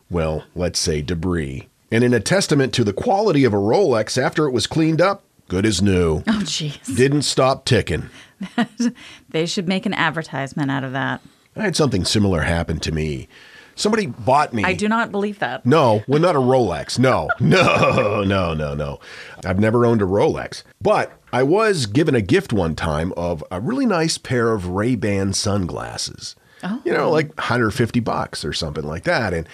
well, 0.09 0.45
let's 0.55 0.79
say 0.79 1.01
debris. 1.01 1.67
And 1.91 2.05
in 2.05 2.13
a 2.13 2.21
testament 2.21 2.73
to 2.73 2.85
the 2.85 2.93
quality 2.93 3.43
of 3.43 3.53
a 3.53 3.57
Rolex 3.57 4.21
after 4.21 4.45
it 4.47 4.51
was 4.51 4.65
cleaned 4.65 5.01
up, 5.01 5.23
good 5.49 5.65
as 5.65 5.81
new. 5.81 6.23
Oh, 6.25 6.41
jeez. 6.43 6.95
Didn't 6.95 7.23
stop 7.23 7.65
ticking. 7.65 8.09
They 9.29 9.45
should 9.45 9.67
make 9.67 9.85
an 9.85 9.93
advertisement 9.93 10.71
out 10.71 10.83
of 10.83 10.91
that. 10.93 11.21
I 11.55 11.63
had 11.63 11.75
something 11.75 12.05
similar 12.05 12.41
happen 12.41 12.79
to 12.81 12.91
me. 12.91 13.27
Somebody 13.75 14.07
bought 14.07 14.53
me. 14.53 14.63
I 14.63 14.73
do 14.73 14.87
not 14.87 15.11
believe 15.11 15.39
that. 15.39 15.65
No, 15.65 16.03
well, 16.07 16.19
not 16.19 16.35
a 16.35 16.39
Rolex. 16.39 16.99
No, 16.99 17.29
no, 17.39 18.23
no, 18.23 18.53
no, 18.53 18.75
no. 18.75 18.99
I've 19.45 19.59
never 19.59 19.85
owned 19.85 20.01
a 20.01 20.05
Rolex, 20.05 20.63
but 20.81 21.13
I 21.31 21.43
was 21.43 21.85
given 21.85 22.13
a 22.13 22.21
gift 22.21 22.51
one 22.51 22.75
time 22.75 23.13
of 23.15 23.43
a 23.49 23.59
really 23.59 23.85
nice 23.85 24.17
pair 24.17 24.51
of 24.51 24.67
Ray 24.67 24.95
Ban 24.95 25.33
sunglasses. 25.33 26.35
Oh. 26.63 26.81
You 26.85 26.91
know, 26.91 27.05
oh. 27.05 27.11
like 27.11 27.29
150 27.37 27.99
bucks 28.01 28.45
or 28.45 28.53
something 28.53 28.83
like 28.83 29.03
that, 29.05 29.33
and 29.33 29.47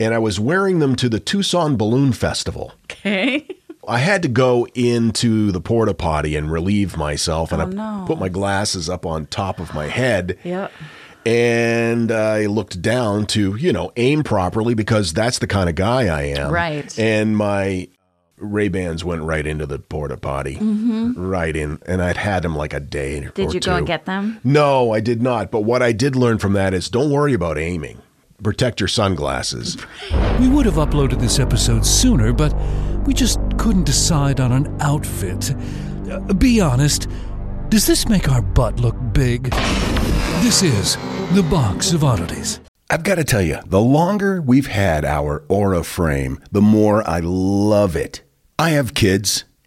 and 0.00 0.14
I 0.14 0.18
was 0.18 0.40
wearing 0.40 0.78
them 0.78 0.96
to 0.96 1.08
the 1.08 1.20
Tucson 1.20 1.76
Balloon 1.76 2.12
Festival. 2.12 2.72
Okay. 2.84 3.46
I 3.88 3.98
had 3.98 4.22
to 4.22 4.28
go 4.28 4.66
into 4.74 5.50
the 5.50 5.60
porta 5.60 5.94
potty 5.94 6.36
and 6.36 6.50
relieve 6.52 6.96
myself, 6.96 7.50
and 7.52 7.62
Oh, 7.62 7.66
I 7.66 7.68
no. 8.00 8.04
put 8.06 8.18
my 8.18 8.28
glasses 8.28 8.88
up 8.88 9.06
on 9.06 9.26
top 9.26 9.58
of 9.58 9.74
my 9.74 9.86
head 9.86 10.38
Yep. 10.44 10.70
and 11.26 12.10
I 12.12 12.46
looked 12.46 12.80
down 12.82 13.26
to, 13.26 13.56
you 13.56 13.72
know, 13.72 13.90
aim 13.96 14.22
properly 14.22 14.74
because 14.74 15.12
that's 15.12 15.38
the 15.38 15.46
kind 15.46 15.68
of 15.68 15.74
guy 15.74 16.06
I 16.06 16.22
am. 16.38 16.50
Right. 16.52 16.96
And 16.98 17.36
my 17.36 17.88
Ray 18.40 18.68
Bans 18.68 19.04
went 19.04 19.22
right 19.22 19.44
into 19.44 19.66
the 19.66 19.78
porta 19.80 20.16
potty, 20.16 20.58
right 21.16 21.56
in, 21.56 21.80
and 21.86 22.00
I'd 22.00 22.16
had 22.18 22.44
them 22.44 22.54
like 22.54 22.72
a 22.72 22.78
day. 22.80 23.20
Mm-hmm. 23.20 23.30
Did 23.34 23.48
or 23.48 23.52
you 23.54 23.60
go 23.60 23.74
and 23.76 23.86
get 23.86 24.04
them? 24.06 24.38
No, 24.44 24.92
I 24.92 25.00
did 25.00 25.20
not. 25.20 25.50
But 25.50 25.62
what 25.62 25.82
I 25.82 25.90
did 25.92 26.14
learn 26.14 26.38
from 26.38 26.52
that 26.52 26.72
is 26.72 26.88
don't 26.88 27.10
worry 27.10 27.32
about 27.34 27.58
aiming. 27.58 28.00
Protect 28.40 28.78
your 28.78 28.86
sunglasses. 28.86 29.76
We 30.38 30.48
would 30.48 30.66
have 30.66 30.76
uploaded 30.76 31.18
this 31.18 31.40
episode 31.40 31.84
sooner, 31.84 32.32
but 32.32 32.54
we 33.08 33.14
just 33.14 33.40
couldn't 33.56 33.84
decide 33.84 34.38
on 34.38 34.52
an 34.52 34.76
outfit. 34.80 35.54
Uh, 36.10 36.20
be 36.34 36.60
honest, 36.60 37.08
does 37.70 37.86
this 37.86 38.06
make 38.06 38.30
our 38.30 38.42
butt 38.42 38.80
look 38.80 38.96
big? 39.14 39.44
This 40.42 40.62
is 40.62 40.96
the 41.32 41.42
Box 41.42 41.94
of 41.94 42.04
Oddities. 42.04 42.60
I've 42.90 43.04
got 43.04 43.14
to 43.14 43.24
tell 43.24 43.40
you, 43.40 43.60
the 43.64 43.80
longer 43.80 44.42
we've 44.42 44.66
had 44.66 45.06
our 45.06 45.42
Aura 45.48 45.84
frame, 45.84 46.38
the 46.52 46.60
more 46.60 47.02
I 47.08 47.20
love 47.20 47.96
it. 47.96 48.20
I 48.58 48.70
have 48.70 48.92
kids, 48.92 49.44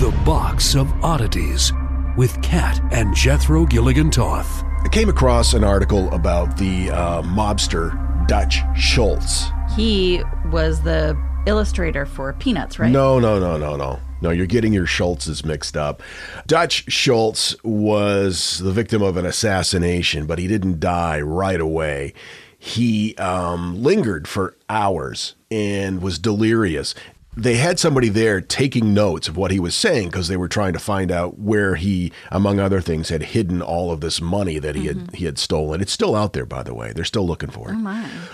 The 0.00 0.10
Box 0.24 0.74
of 0.76 0.90
Oddities 1.04 1.74
with 2.16 2.40
Kat 2.40 2.80
and 2.90 3.14
Jethro 3.14 3.66
Gilligan 3.66 4.10
Toth. 4.10 4.64
I 4.82 4.88
came 4.90 5.10
across 5.10 5.52
an 5.52 5.62
article 5.62 6.10
about 6.14 6.56
the 6.56 6.88
uh, 6.88 7.20
mobster 7.20 8.26
Dutch 8.26 8.60
Schultz. 8.74 9.50
He 9.76 10.22
was 10.46 10.80
the 10.80 11.22
illustrator 11.46 12.06
for 12.06 12.32
Peanuts, 12.32 12.78
right? 12.78 12.90
No, 12.90 13.18
no, 13.18 13.38
no, 13.38 13.58
no, 13.58 13.76
no. 13.76 14.00
No, 14.22 14.30
you're 14.30 14.46
getting 14.46 14.72
your 14.72 14.86
Schultzes 14.86 15.44
mixed 15.44 15.76
up. 15.76 16.02
Dutch 16.46 16.90
Schultz 16.90 17.54
was 17.62 18.56
the 18.60 18.72
victim 18.72 19.02
of 19.02 19.18
an 19.18 19.26
assassination, 19.26 20.24
but 20.24 20.38
he 20.38 20.46
didn't 20.46 20.80
die 20.80 21.20
right 21.20 21.60
away. 21.60 22.14
He 22.58 23.14
um, 23.16 23.82
lingered 23.82 24.26
for 24.26 24.56
hours 24.70 25.34
and 25.50 26.00
was 26.00 26.18
delirious. 26.18 26.94
They 27.36 27.56
had 27.56 27.78
somebody 27.78 28.08
there 28.08 28.40
taking 28.40 28.92
notes 28.92 29.28
of 29.28 29.36
what 29.36 29.50
he 29.50 29.60
was 29.60 29.74
saying 29.74 30.08
because 30.08 30.28
they 30.28 30.36
were 30.36 30.48
trying 30.48 30.72
to 30.72 30.78
find 30.78 31.12
out 31.12 31.38
where 31.38 31.76
he, 31.76 32.12
among 32.30 32.58
other 32.58 32.80
things, 32.80 33.08
had 33.08 33.22
hidden 33.22 33.62
all 33.62 33.92
of 33.92 34.00
this 34.00 34.20
money 34.20 34.58
that 34.58 34.74
he 34.74 34.86
had 34.86 34.96
mm-hmm. 34.96 35.16
he 35.16 35.24
had 35.24 35.38
stolen. 35.38 35.80
It's 35.80 35.92
still 35.92 36.16
out 36.16 36.32
there, 36.32 36.46
by 36.46 36.62
the 36.62 36.74
way. 36.74 36.92
They're 36.92 37.04
still 37.04 37.26
looking 37.26 37.50
for 37.50 37.70
it. 37.70 37.74
Oh 37.74 37.78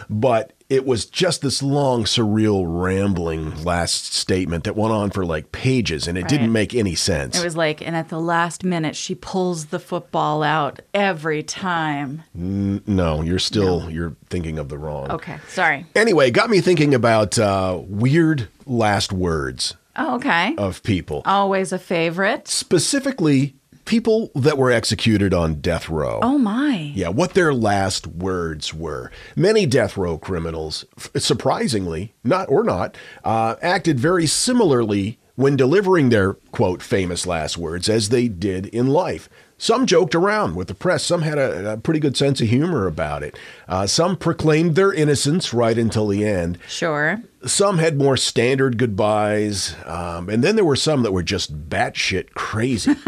But 0.08 0.54
it 0.68 0.84
was 0.84 1.06
just 1.06 1.42
this 1.42 1.62
long, 1.62 2.04
surreal, 2.04 2.64
rambling 2.66 3.62
last 3.64 4.12
statement 4.14 4.64
that 4.64 4.74
went 4.76 4.92
on 4.92 5.10
for 5.10 5.24
like 5.24 5.52
pages, 5.52 6.08
and 6.08 6.18
it 6.18 6.26
didn't 6.28 6.52
make 6.52 6.74
any 6.74 6.94
sense. 6.94 7.38
It 7.40 7.44
was 7.44 7.56
like, 7.56 7.86
and 7.86 7.94
at 7.94 8.08
the 8.08 8.18
last 8.20 8.64
minute, 8.64 8.96
she 8.96 9.14
pulls 9.14 9.66
the 9.66 9.78
football 9.78 10.42
out 10.42 10.80
every 10.92 11.42
time. 11.42 12.22
no, 12.34 13.22
you're 13.22 13.38
still 13.38 13.88
you're 13.90 14.16
thinking 14.28 14.58
of 14.58 14.68
the 14.68 14.78
wrong. 14.78 15.10
Okay, 15.10 15.38
sorry. 15.48 15.86
Anyway, 15.94 16.30
got 16.30 16.50
me 16.50 16.60
thinking 16.60 16.94
about 16.94 17.38
uh, 17.38 17.78
weird 17.86 18.48
last 18.66 19.12
words 19.12 19.74
Oh, 19.96 20.16
okay. 20.16 20.54
of 20.58 20.82
people, 20.82 21.22
Always 21.24 21.72
a 21.72 21.78
favorite. 21.78 22.48
specifically 22.48 23.54
people 23.86 24.30
that 24.34 24.58
were 24.58 24.70
executed 24.70 25.32
on 25.32 25.60
death 25.60 25.88
row. 25.88 26.20
Oh 26.22 26.38
my. 26.38 26.92
Yeah, 26.94 27.08
what 27.08 27.34
their 27.34 27.54
last 27.54 28.06
words 28.06 28.74
were. 28.74 29.10
Many 29.34 29.64
death 29.64 29.96
row 29.96 30.18
criminals, 30.18 30.84
surprisingly, 31.16 32.12
not 32.22 32.48
or 32.50 32.62
not, 32.62 32.96
uh, 33.24 33.56
acted 33.62 33.98
very 33.98 34.26
similarly 34.26 35.18
when 35.36 35.56
delivering 35.56 36.08
their 36.08 36.34
quote 36.34 36.82
famous 36.82 37.26
last 37.26 37.56
words 37.56 37.88
as 37.88 38.08
they 38.08 38.28
did 38.28 38.66
in 38.66 38.88
life. 38.88 39.28
Some 39.58 39.86
joked 39.86 40.14
around 40.14 40.54
with 40.54 40.68
the 40.68 40.74
press. 40.74 41.02
Some 41.02 41.22
had 41.22 41.38
a, 41.38 41.72
a 41.72 41.76
pretty 41.78 42.00
good 42.00 42.16
sense 42.16 42.42
of 42.42 42.48
humor 42.48 42.86
about 42.86 43.22
it. 43.22 43.38
Uh, 43.66 43.86
some 43.86 44.16
proclaimed 44.16 44.74
their 44.74 44.92
innocence 44.92 45.54
right 45.54 45.78
until 45.78 46.08
the 46.08 46.26
end. 46.26 46.58
Sure. 46.68 47.22
Some 47.46 47.78
had 47.78 47.96
more 47.96 48.18
standard 48.18 48.76
goodbyes, 48.76 49.74
um, 49.86 50.28
and 50.28 50.44
then 50.44 50.56
there 50.56 50.64
were 50.64 50.76
some 50.76 51.02
that 51.04 51.12
were 51.12 51.22
just 51.22 51.68
batshit 51.70 52.34
crazy. 52.34 52.96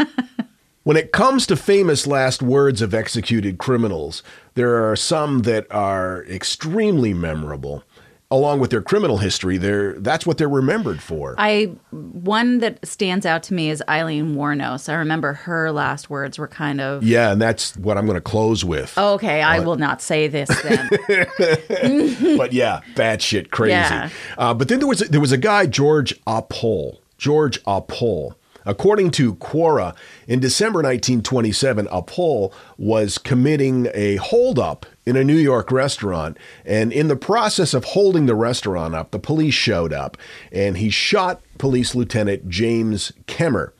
when 0.83 0.97
it 0.97 1.11
comes 1.11 1.45
to 1.47 1.55
famous 1.55 2.07
last 2.07 2.41
words 2.41 2.81
of 2.81 2.93
executed 2.93 3.57
criminals, 3.57 4.23
there 4.55 4.89
are 4.89 4.95
some 4.95 5.39
that 5.43 5.67
are 5.71 6.23
extremely 6.25 7.13
memorable. 7.13 7.83
Along 8.31 8.59
with 8.59 8.69
their 8.69 8.83
criminal 8.83 9.17
history, 9.17 9.57
they're, 9.57 9.93
that's 9.93 10.23
what 10.23 10.37
they're 10.37 10.47
remembered 10.47 11.01
for. 11.01 11.33
I 11.39 11.71
one 11.89 12.59
that 12.59 12.85
stands 12.87 13.25
out 13.25 13.41
to 13.43 13.55
me 13.55 13.71
is 13.71 13.81
Aileen 13.89 14.35
Wuornos. 14.35 14.87
I 14.87 14.93
remember 14.93 15.33
her 15.33 15.71
last 15.71 16.11
words 16.11 16.37
were 16.37 16.47
kind 16.47 16.79
of 16.79 17.03
yeah, 17.03 17.31
and 17.31 17.41
that's 17.41 17.75
what 17.77 17.97
I'm 17.97 18.05
going 18.05 18.17
to 18.17 18.21
close 18.21 18.63
with. 18.63 18.95
Okay, 18.95 19.41
I 19.41 19.57
will 19.61 19.77
not 19.77 19.99
say 19.99 20.27
this 20.27 20.47
then. 20.61 20.89
but 22.37 22.53
yeah, 22.53 22.81
batshit 22.93 23.49
crazy. 23.49 23.71
Yeah. 23.71 24.09
Uh, 24.37 24.53
but 24.53 24.67
then 24.67 24.77
there 24.77 24.87
was 24.87 25.01
a, 25.01 25.05
there 25.05 25.21
was 25.21 25.31
a 25.31 25.37
guy 25.37 25.65
George 25.65 26.13
Appel. 26.27 27.01
George 27.17 27.59
Appel. 27.65 28.37
According 28.69 29.09
to 29.11 29.33
Quora, 29.33 29.95
in 30.27 30.39
December 30.39 30.77
1927, 30.83 31.87
Appel 31.91 32.53
was 32.77 33.17
committing 33.17 33.87
a 33.95 34.17
holdup 34.17 34.85
in 35.07 35.17
a 35.17 35.23
New 35.23 35.37
York 35.37 35.71
restaurant. 35.71 36.37
And 36.65 36.93
in 36.93 37.07
the 37.07 37.15
process 37.15 37.73
of 37.73 37.83
holding 37.83 38.27
the 38.27 38.35
restaurant 38.35 38.93
up, 38.93 39.09
the 39.09 39.17
police 39.17 39.55
showed 39.55 39.91
up 39.91 40.17
and 40.51 40.77
he 40.77 40.91
shot 40.91 41.41
Police 41.57 41.95
Lieutenant 41.95 42.47
James 42.47 43.11
Kemmer. 43.25 43.71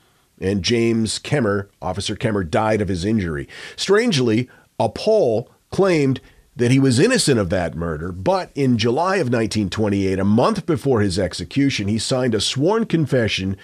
And 0.41 0.63
James 0.63 1.19
Kemmer, 1.19 1.67
Officer 1.83 2.15
Kemmer, 2.15 2.49
died 2.49 2.81
of 2.81 2.87
his 2.87 3.05
injury. 3.05 3.47
Strangely, 3.75 4.49
Appel 4.79 5.51
claimed 5.69 6.19
that 6.55 6.71
he 6.71 6.79
was 6.79 6.97
innocent 6.97 7.39
of 7.39 7.51
that 7.51 7.75
murder, 7.75 8.11
but 8.11 8.49
in 8.55 8.79
July 8.79 9.17
of 9.17 9.27
1928, 9.27 10.17
a 10.17 10.25
month 10.25 10.65
before 10.65 11.01
his 11.01 11.19
execution, 11.19 11.87
he 11.87 11.99
signed 11.99 12.33
a 12.33 12.41
sworn 12.41 12.85
confession 12.85 13.55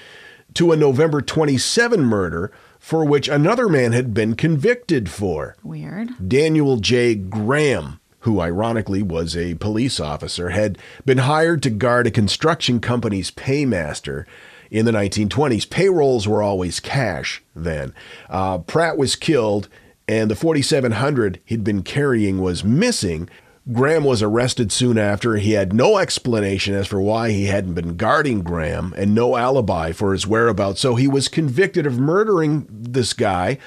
to 0.55 0.71
a 0.71 0.77
November 0.77 1.21
27 1.21 2.01
murder 2.01 2.51
for 2.79 3.05
which 3.05 3.27
another 3.27 3.67
man 3.67 3.93
had 3.93 4.13
been 4.13 4.35
convicted 4.35 5.09
for. 5.09 5.55
Weird. 5.63 6.09
Daniel 6.27 6.77
J. 6.77 7.15
Graham, 7.15 7.99
who 8.19 8.39
ironically 8.39 9.01
was 9.01 9.35
a 9.35 9.55
police 9.55 9.99
officer, 9.99 10.49
had 10.49 10.77
been 11.05 11.19
hired 11.19 11.63
to 11.63 11.69
guard 11.69 12.07
a 12.07 12.11
construction 12.11 12.79
company's 12.79 13.31
paymaster 13.31 14.25
in 14.69 14.85
the 14.85 14.91
1920s. 14.91 15.69
Payrolls 15.69 16.27
were 16.27 16.41
always 16.41 16.79
cash 16.79 17.43
then. 17.55 17.93
Uh, 18.29 18.59
Pratt 18.59 18.97
was 18.97 19.15
killed, 19.15 19.67
and 20.07 20.29
the 20.29 20.35
4700 20.35 21.39
he'd 21.45 21.63
been 21.63 21.83
carrying 21.83 22.39
was 22.39 22.63
missing. 22.63 23.29
Graham 23.71 24.03
was 24.03 24.21
arrested 24.21 24.71
soon 24.71 24.97
after. 24.97 25.37
He 25.37 25.53
had 25.53 25.73
no 25.73 25.97
explanation 25.97 26.75
as 26.75 26.85
for 26.85 27.01
why 27.01 27.31
he 27.31 27.45
hadn't 27.45 27.73
been 27.73 27.97
guarding 27.97 28.41
Graham 28.41 28.93
and 28.95 29.15
no 29.15 29.35
alibi 29.35 29.91
for 29.91 30.13
his 30.13 30.27
whereabouts. 30.27 30.81
So 30.81 30.95
he 30.95 31.07
was 31.07 31.27
convicted 31.27 31.87
of 31.87 31.99
murdering 31.99 32.67
this 32.69 33.13
guy. 33.13 33.57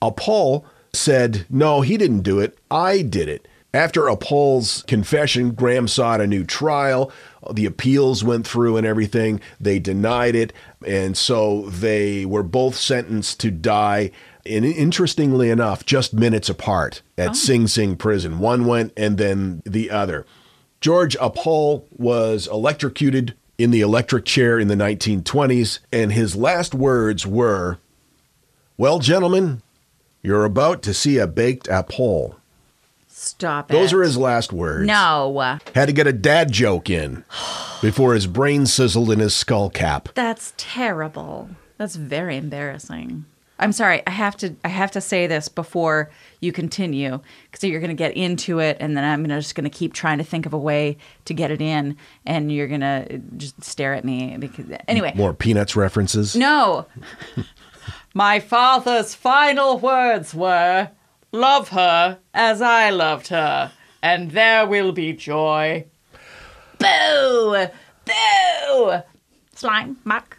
Uh, 0.00 0.08
Appel 0.08 0.64
said, 0.92 1.44
No, 1.50 1.80
he 1.80 1.96
didn't 1.96 2.22
do 2.22 2.38
it. 2.38 2.56
I 2.70 3.02
did 3.02 3.28
it. 3.28 3.48
After 3.74 4.08
Appel's 4.08 4.82
confession, 4.86 5.50
Graham 5.50 5.88
sought 5.88 6.20
a 6.20 6.26
new 6.26 6.44
trial. 6.44 7.12
The 7.52 7.66
appeals 7.66 8.24
went 8.24 8.46
through 8.46 8.76
and 8.76 8.86
everything. 8.86 9.40
They 9.60 9.78
denied 9.78 10.34
it. 10.34 10.52
And 10.86 11.16
so 11.16 11.68
they 11.68 12.24
were 12.24 12.42
both 12.42 12.76
sentenced 12.76 13.40
to 13.40 13.50
die. 13.50 14.10
And 14.48 14.64
interestingly 14.64 15.50
enough, 15.50 15.84
just 15.84 16.14
minutes 16.14 16.48
apart 16.48 17.02
at 17.16 17.30
oh. 17.30 17.32
Sing 17.34 17.66
Sing 17.66 17.96
prison. 17.96 18.38
One 18.38 18.64
went 18.64 18.92
and 18.96 19.18
then 19.18 19.62
the 19.64 19.90
other. 19.90 20.26
George 20.80 21.16
Appel 21.16 21.84
was 21.96 22.46
electrocuted 22.46 23.34
in 23.58 23.72
the 23.72 23.80
electric 23.80 24.24
chair 24.24 24.58
in 24.58 24.68
the 24.68 24.76
1920s, 24.76 25.80
and 25.92 26.12
his 26.12 26.36
last 26.36 26.74
words 26.74 27.26
were, 27.26 27.78
Well, 28.76 29.00
gentlemen, 29.00 29.62
you're 30.22 30.44
about 30.44 30.82
to 30.82 30.94
see 30.94 31.18
a 31.18 31.26
baked 31.26 31.68
Appel. 31.68 32.36
Stop 33.08 33.70
it. 33.70 33.74
Those 33.74 33.92
are 33.92 34.02
his 34.02 34.16
last 34.16 34.52
words. 34.52 34.86
No. 34.86 35.58
Had 35.74 35.86
to 35.86 35.92
get 35.92 36.06
a 36.06 36.12
dad 36.12 36.52
joke 36.52 36.88
in 36.88 37.24
before 37.82 38.14
his 38.14 38.28
brain 38.28 38.64
sizzled 38.64 39.10
in 39.10 39.18
his 39.18 39.34
skull 39.34 39.70
cap. 39.70 40.10
That's 40.14 40.54
terrible. 40.56 41.50
That's 41.78 41.96
very 41.96 42.36
embarrassing. 42.36 43.24
I'm 43.60 43.72
sorry. 43.72 44.02
I 44.06 44.10
have 44.10 44.36
to. 44.38 44.54
I 44.64 44.68
have 44.68 44.90
to 44.92 45.00
say 45.00 45.26
this 45.26 45.48
before 45.48 46.10
you 46.40 46.52
continue, 46.52 47.18
because 47.50 47.64
you're 47.68 47.80
going 47.80 47.88
to 47.90 47.94
get 47.94 48.16
into 48.16 48.60
it, 48.60 48.76
and 48.78 48.96
then 48.96 49.02
I'm 49.04 49.22
gonna, 49.22 49.40
just 49.40 49.54
going 49.56 49.68
to 49.68 49.76
keep 49.76 49.92
trying 49.94 50.18
to 50.18 50.24
think 50.24 50.46
of 50.46 50.52
a 50.52 50.58
way 50.58 50.96
to 51.24 51.34
get 51.34 51.50
it 51.50 51.60
in, 51.60 51.96
and 52.24 52.52
you're 52.52 52.68
going 52.68 52.82
to 52.82 53.06
uh, 53.14 53.18
just 53.36 53.62
stare 53.64 53.94
at 53.94 54.04
me. 54.04 54.36
Because 54.38 54.66
anyway, 54.86 55.12
More 55.16 55.34
Peanuts 55.34 55.74
references. 55.76 56.36
no. 56.36 56.86
My 58.14 58.40
father's 58.40 59.14
final 59.14 59.78
words 59.78 60.34
were, 60.34 60.90
"Love 61.32 61.70
her 61.70 62.18
as 62.32 62.62
I 62.62 62.90
loved 62.90 63.28
her, 63.28 63.72
and 64.02 64.30
there 64.30 64.66
will 64.66 64.92
be 64.92 65.12
joy." 65.12 65.84
Boo! 66.78 67.66
Boo! 68.04 68.98
Slime, 69.54 69.96
muck, 70.04 70.38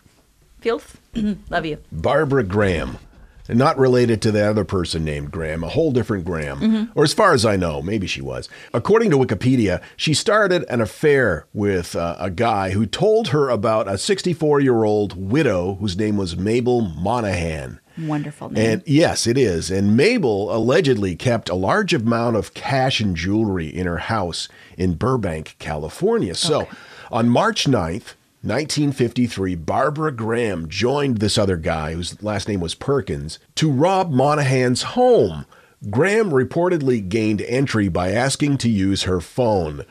filth. 0.62 1.00
Love 1.50 1.66
you. 1.66 1.78
Barbara 1.92 2.44
Graham 2.44 2.92
and 2.92 3.09
not 3.58 3.78
related 3.78 4.22
to 4.22 4.32
the 4.32 4.48
other 4.48 4.64
person 4.64 5.04
named 5.04 5.32
Graham, 5.32 5.64
a 5.64 5.70
whole 5.70 5.92
different 5.92 6.26
Graham. 6.26 6.92
Or 6.96 7.04
as 7.04 7.14
far 7.14 7.34
as 7.34 7.46
I 7.46 7.56
know, 7.56 7.82
maybe 7.82 8.08
she 8.08 8.22
was. 8.22 8.48
According 8.74 9.10
to 9.12 9.18
Wikipedia, 9.18 9.82
she 9.98 10.14
started 10.14 10.66
an 10.70 10.82
affair 10.82 11.48
with 11.54 11.96
uh, 11.96 12.16
a 12.20 12.30
guy 12.30 12.72
who 12.72 12.86
told 12.86 13.30
her 13.30 13.50
about 13.50 13.88
a 13.88 13.98
64 13.98 14.60
year 14.60 14.84
old 14.84 15.16
widow 15.18 15.76
whose 15.76 15.98
name 15.98 16.18
was 16.18 16.38
Mabel 16.38 16.82
Monahan. 16.82 17.80
Wonderful 17.98 18.50
name. 18.50 18.72
And 18.72 18.84
yes, 18.86 19.28
it 19.28 19.38
is. 19.38 19.70
And 19.70 19.98
Mabel 19.98 20.56
allegedly 20.56 21.16
kept 21.16 21.50
a 21.50 21.56
large 21.56 21.94
amount 21.94 22.38
of 22.38 22.54
cash 22.54 23.02
and 23.02 23.16
jewelry 23.16 23.68
in 23.68 23.88
her 23.88 23.98
house 23.98 24.48
in 24.78 24.94
Burbank, 24.94 25.56
California. 25.60 26.34
So 26.36 26.68
on 27.12 27.28
March 27.28 27.66
9th, 27.66 28.14
1953, 28.42 29.56
Barbara 29.56 30.14
Graham 30.14 30.70
joined 30.70 31.18
this 31.18 31.38
other 31.38 31.58
guy, 31.58 31.94
whose 31.94 32.24
last 32.24 32.48
name 32.48 32.62
was 32.62 32.74
Perkins, 32.74 33.38
to 33.56 33.70
rob 33.70 34.12
Monahan's 34.12 34.84
home. 34.84 35.46
Graham 35.90 36.30
reportedly 36.30 37.08
gained 37.08 37.42
entry 37.42 37.90
by 37.90 38.12
asking 38.12 38.58
to 38.60 38.70
use 38.70 39.04
her 39.04 39.20
phone. 39.20 39.84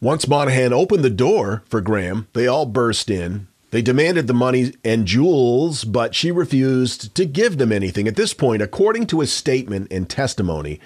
Once 0.00 0.28
Monahan 0.28 0.72
opened 0.72 1.02
the 1.02 1.10
door 1.10 1.64
for 1.66 1.80
Graham, 1.80 2.28
they 2.32 2.46
all 2.46 2.64
burst 2.64 3.10
in. 3.10 3.48
They 3.72 3.82
demanded 3.82 4.28
the 4.28 4.34
money 4.34 4.74
and 4.84 5.04
jewels, 5.04 5.82
but 5.82 6.14
she 6.14 6.30
refused 6.30 7.12
to 7.16 7.24
give 7.24 7.58
them 7.58 7.72
anything. 7.72 8.06
At 8.06 8.14
this 8.14 8.32
point, 8.32 8.62
according 8.62 9.08
to 9.08 9.20
his 9.20 9.32
statement 9.32 9.88
and 9.90 10.08
testimony, 10.08 10.78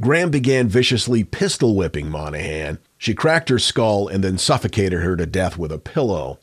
Graham 0.00 0.30
began 0.30 0.68
viciously 0.68 1.22
pistol 1.22 1.76
whipping 1.76 2.08
Monahan. 2.08 2.78
She 3.00 3.14
cracked 3.14 3.48
her 3.48 3.58
skull 3.58 4.06
and 4.08 4.22
then 4.22 4.36
suffocated 4.36 5.00
her 5.00 5.16
to 5.16 5.24
death 5.24 5.56
with 5.56 5.72
a 5.72 5.78
pillow. 5.78 6.38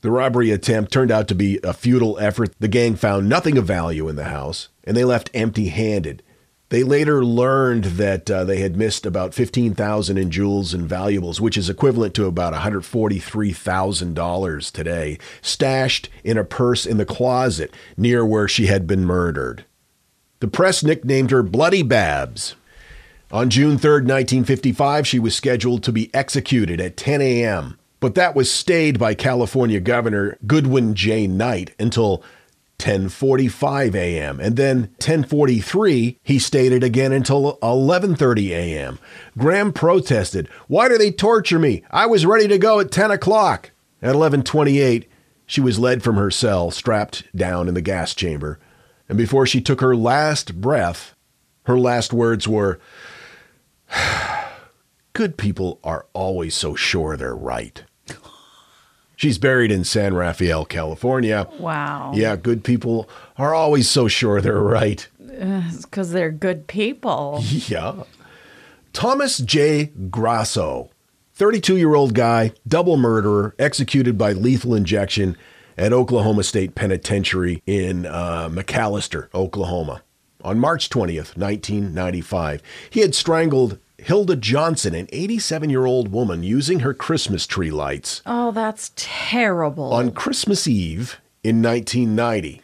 The 0.00 0.10
robbery 0.10 0.50
attempt 0.50 0.90
turned 0.90 1.12
out 1.12 1.28
to 1.28 1.34
be 1.36 1.60
a 1.62 1.72
futile 1.72 2.18
effort. 2.18 2.52
The 2.58 2.66
gang 2.66 2.96
found 2.96 3.28
nothing 3.28 3.56
of 3.56 3.64
value 3.64 4.08
in 4.08 4.16
the 4.16 4.24
house, 4.24 4.68
and 4.82 4.96
they 4.96 5.04
left 5.04 5.30
empty 5.32 5.68
handed. 5.68 6.24
They 6.70 6.82
later 6.82 7.24
learned 7.24 7.84
that 7.84 8.28
uh, 8.28 8.42
they 8.42 8.58
had 8.58 8.76
missed 8.76 9.06
about 9.06 9.32
15000 9.32 10.18
in 10.18 10.32
jewels 10.32 10.74
and 10.74 10.88
valuables, 10.88 11.40
which 11.40 11.56
is 11.56 11.70
equivalent 11.70 12.14
to 12.14 12.26
about 12.26 12.52
$143,000 12.52 14.72
today, 14.72 15.18
stashed 15.40 16.08
in 16.24 16.36
a 16.36 16.42
purse 16.42 16.84
in 16.84 16.96
the 16.96 17.06
closet 17.06 17.72
near 17.96 18.26
where 18.26 18.48
she 18.48 18.66
had 18.66 18.88
been 18.88 19.04
murdered. 19.04 19.64
The 20.40 20.48
press 20.48 20.82
nicknamed 20.82 21.30
her 21.30 21.44
Bloody 21.44 21.84
Babs. 21.84 22.56
On 23.34 23.50
June 23.50 23.78
3, 23.78 23.94
1955, 23.94 25.08
she 25.08 25.18
was 25.18 25.34
scheduled 25.34 25.82
to 25.82 25.90
be 25.90 26.08
executed 26.14 26.80
at 26.80 26.96
10 26.96 27.20
a.m., 27.20 27.76
but 27.98 28.14
that 28.14 28.36
was 28.36 28.48
stayed 28.48 28.96
by 28.96 29.14
California 29.14 29.80
Governor 29.80 30.38
Goodwin 30.46 30.94
J. 30.94 31.26
Knight 31.26 31.74
until 31.76 32.22
10:45 32.78 33.96
a.m. 33.96 34.38
and 34.38 34.54
then 34.54 34.90
10:43 35.00 36.16
he 36.22 36.38
stayed 36.38 36.70
it 36.70 36.84
again 36.84 37.10
until 37.10 37.58
11:30 37.60 38.50
a.m. 38.50 39.00
Graham 39.36 39.72
protested, 39.72 40.48
"Why 40.68 40.88
do 40.88 40.96
they 40.96 41.10
torture 41.10 41.58
me? 41.58 41.82
I 41.90 42.06
was 42.06 42.24
ready 42.24 42.46
to 42.46 42.56
go 42.56 42.78
at 42.78 42.92
10 42.92 43.10
o'clock." 43.10 43.72
At 44.00 44.14
11:28, 44.14 45.06
she 45.44 45.60
was 45.60 45.80
led 45.80 46.04
from 46.04 46.14
her 46.14 46.30
cell, 46.30 46.70
strapped 46.70 47.24
down 47.34 47.66
in 47.66 47.74
the 47.74 47.80
gas 47.80 48.14
chamber, 48.14 48.60
and 49.08 49.18
before 49.18 49.44
she 49.44 49.60
took 49.60 49.80
her 49.80 49.96
last 49.96 50.60
breath, 50.60 51.16
her 51.64 51.78
last 51.78 52.12
words 52.12 52.46
were, 52.46 52.78
"Good 55.12 55.36
people 55.36 55.78
are 55.84 56.06
always 56.12 56.54
so 56.54 56.74
sure 56.74 57.16
they're 57.16 57.34
right." 57.34 57.82
She's 59.16 59.38
buried 59.38 59.70
in 59.70 59.84
San 59.84 60.14
Rafael, 60.14 60.64
California. 60.64 61.48
wow. 61.58 62.12
Yeah, 62.14 62.34
good 62.36 62.64
people 62.64 63.08
are 63.38 63.54
always 63.54 63.88
so 63.88 64.08
sure 64.08 64.40
they're 64.40 64.60
right. 64.60 65.08
Because 65.82 66.10
they're 66.12 66.32
good 66.32 66.66
people. 66.66 67.42
Yeah. 67.68 68.02
Thomas 68.92 69.38
J. 69.38 69.86
Grasso, 70.10 70.90
32 71.34 71.76
year 71.76 71.94
old 71.96 72.14
guy, 72.14 72.52
double 72.66 72.96
murderer, 72.96 73.54
executed 73.58 74.16
by 74.16 74.32
lethal 74.32 74.72
injection 74.74 75.36
at 75.76 75.92
Oklahoma 75.92 76.44
State 76.44 76.76
Penitentiary 76.76 77.60
in 77.66 78.06
uh, 78.06 78.48
McAlester, 78.48 79.32
Oklahoma, 79.34 80.02
on 80.44 80.58
March 80.58 80.88
20th, 80.90 81.36
1995. 81.36 82.62
He 82.90 83.00
had 83.00 83.14
strangled 83.14 83.78
Hilda 83.98 84.36
Johnson, 84.36 84.94
an 84.94 85.08
87 85.12 85.70
year 85.70 85.86
old 85.86 86.12
woman, 86.12 86.42
using 86.42 86.80
her 86.80 86.92
Christmas 86.94 87.46
tree 87.46 87.70
lights 87.70 88.22
Oh, 88.26 88.52
that's 88.52 88.92
terrible. 88.96 89.92
on 89.92 90.12
Christmas 90.12 90.66
Eve 90.68 91.20
in 91.42 91.62
1990. 91.62 92.60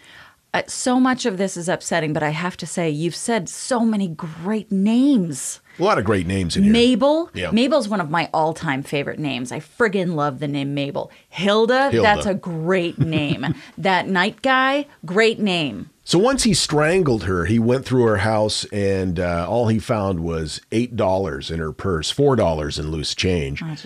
Uh, 0.53 0.63
so 0.67 0.99
much 0.99 1.27
of 1.27 1.39
this 1.39 1.57
is 1.57 1.69
upsetting, 1.69 2.13
but 2.13 2.25
I 2.25 2.31
have 2.31 2.57
to 2.57 2.67
say, 2.67 2.91
you've 2.91 3.15
said 3.15 3.49
so 3.49 3.85
many 3.85 4.09
great 4.09 4.73
names. 4.73 5.61
A 5.79 5.85
lot 5.85 5.97
of 5.97 6.05
great 6.05 6.27
names 6.27 6.57
in 6.57 6.65
here. 6.65 6.73
Mabel. 6.73 7.31
Yeah. 7.35 7.53
Mabel's 7.53 7.89
one 7.89 8.01
of 8.01 8.11
my 8.11 8.29
all-time 8.35 8.83
favorite 8.83 9.21
names. 9.21 9.53
I 9.53 9.61
friggin' 9.61 10.17
love 10.17 10.41
the 10.41 10.49
name 10.49 10.75
Mabel. 10.75 11.13
Hilda, 11.29 11.91
Hilda. 11.91 12.03
that's 12.03 12.27
a 12.27 12.35
great 12.35 12.99
name. 12.99 13.55
that 13.79 14.09
Knight 14.09 14.43
guy, 14.43 14.87
great 15.07 15.39
name. 15.39 15.89
So 16.11 16.19
once 16.19 16.43
he 16.43 16.55
strangled 16.55 17.23
her, 17.23 17.45
he 17.45 17.61
went 17.61 17.85
through 17.85 18.03
her 18.07 18.17
house 18.17 18.65
and 18.73 19.21
uh, 19.21 19.47
all 19.49 19.69
he 19.69 19.79
found 19.79 20.19
was 20.19 20.61
$8 20.73 21.51
in 21.53 21.61
her 21.61 21.71
purse, 21.71 22.13
$4 22.13 22.79
in 22.81 22.91
loose 22.91 23.15
change, 23.15 23.63
Oh, 23.63 23.77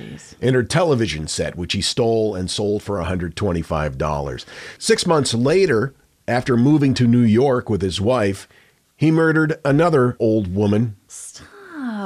and 0.41 0.55
her 0.57 0.63
television 0.63 1.29
set, 1.29 1.55
which 1.55 1.75
he 1.75 1.83
stole 1.83 2.35
and 2.35 2.51
sold 2.51 2.83
for 2.83 2.97
$125. 2.97 4.45
Six 4.79 5.07
months 5.07 5.35
later, 5.35 5.95
after 6.27 6.57
moving 6.57 6.95
to 6.95 7.07
New 7.07 7.21
York 7.21 7.69
with 7.69 7.83
his 7.83 8.01
wife, 8.01 8.49
he 8.97 9.11
murdered 9.11 9.61
another 9.63 10.17
old 10.19 10.55
woman, 10.55 10.97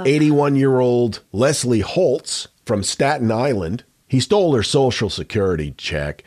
81 0.05 0.57
year 0.57 0.81
old 0.81 1.21
Leslie 1.31 1.79
Holtz 1.79 2.49
from 2.65 2.83
Staten 2.83 3.31
Island. 3.31 3.85
He 4.09 4.19
stole 4.19 4.57
her 4.57 4.65
social 4.65 5.11
security 5.11 5.75
check. 5.77 6.25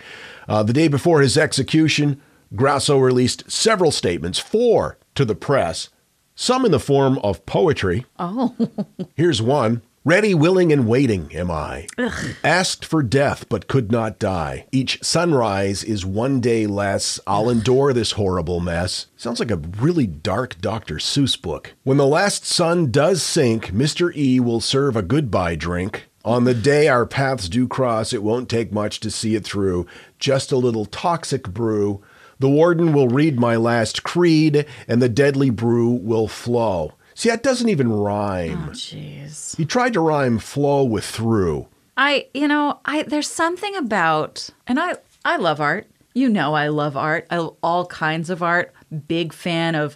Uh, 0.48 0.64
the 0.64 0.72
day 0.72 0.88
before 0.88 1.20
his 1.20 1.38
execution, 1.38 2.22
Grasso 2.56 2.98
released 2.98 3.50
several 3.50 3.92
statements, 3.92 4.40
four 4.40 4.98
to 5.16 5.26
the 5.26 5.36
press, 5.36 5.90
some 6.36 6.66
in 6.66 6.72
the 6.72 6.80
form 6.80 7.18
of 7.20 7.46
poetry. 7.46 8.06
Oh. 8.18 8.56
Here's 9.16 9.42
one. 9.42 9.82
Ready, 10.04 10.34
willing, 10.34 10.74
and 10.74 10.88
waiting 10.88 11.32
am 11.36 11.52
I. 11.52 11.86
Asked 12.44 12.84
for 12.84 13.04
death, 13.04 13.48
but 13.50 13.68
could 13.68 13.92
not 13.92 14.18
die. 14.18 14.66
Each 14.72 14.98
sunrise 15.04 15.84
is 15.84 16.04
one 16.04 16.42
day 16.42 16.66
less. 16.66 17.20
I'll 17.28 17.52
endure 17.52 17.94
this 17.94 18.14
horrible 18.14 18.60
mess. 18.60 19.06
Sounds 19.16 19.40
like 19.40 19.52
a 19.52 19.58
really 19.58 20.08
dark 20.08 20.60
Dr. 20.60 20.96
Seuss 20.96 21.40
book. 21.40 21.76
When 21.84 21.98
the 21.98 22.08
last 22.08 22.48
sun 22.48 22.90
does 22.90 23.22
sink, 23.22 23.68
Mr. 23.68 24.12
E 24.16 24.40
will 24.40 24.60
serve 24.60 24.96
a 24.96 25.04
goodbye 25.04 25.54
drink. 25.54 26.10
On 26.26 26.46
the 26.46 26.56
day 26.56 26.88
our 26.88 27.06
paths 27.06 27.48
do 27.48 27.68
cross, 27.68 28.12
it 28.12 28.24
won't 28.24 28.50
take 28.50 28.74
much 28.74 29.00
to 29.02 29.12
see 29.12 29.36
it 29.36 29.44
through. 29.44 29.86
Just 30.18 30.52
a 30.52 30.58
little 30.58 30.86
toxic 30.86 31.48
brew. 31.50 32.02
The 32.42 32.50
warden 32.50 32.92
will 32.92 33.08
read 33.08 33.40
my 33.40 33.56
last 33.56 34.02
creed, 34.02 34.66
and 34.88 35.00
the 35.00 35.08
deadly 35.08 35.52
brew 35.52 35.92
will 35.92 36.28
flow. 36.28 36.94
See, 37.14 37.30
that 37.30 37.44
doesn't 37.44 37.70
even 37.70 37.94
rhyme. 37.94 38.70
Oh, 38.70 38.72
jeez. 38.72 39.56
He 39.58 39.64
tried 39.64 39.94
to 39.94 40.00
rhyme 40.00 40.40
flow 40.40 40.84
with 40.84 41.06
through. 41.06 41.68
I, 41.98 42.30
you 42.34 42.48
know, 42.48 42.80
I 42.84 43.04
there's 43.04 43.30
something 43.30 43.76
about, 43.76 44.50
and 44.66 44.80
I, 44.80 44.96
I 45.24 45.38
love 45.38 45.62
art. 45.62 45.86
You 46.16 46.30
know, 46.30 46.56
I 46.56 46.70
love 46.70 46.98
art. 46.98 47.28
I 47.30 47.38
love 47.38 47.58
all 47.62 47.86
kinds 47.86 48.32
of 48.32 48.42
art. 48.42 48.74
Big 49.08 49.34
fan 49.34 49.76
of 49.76 49.96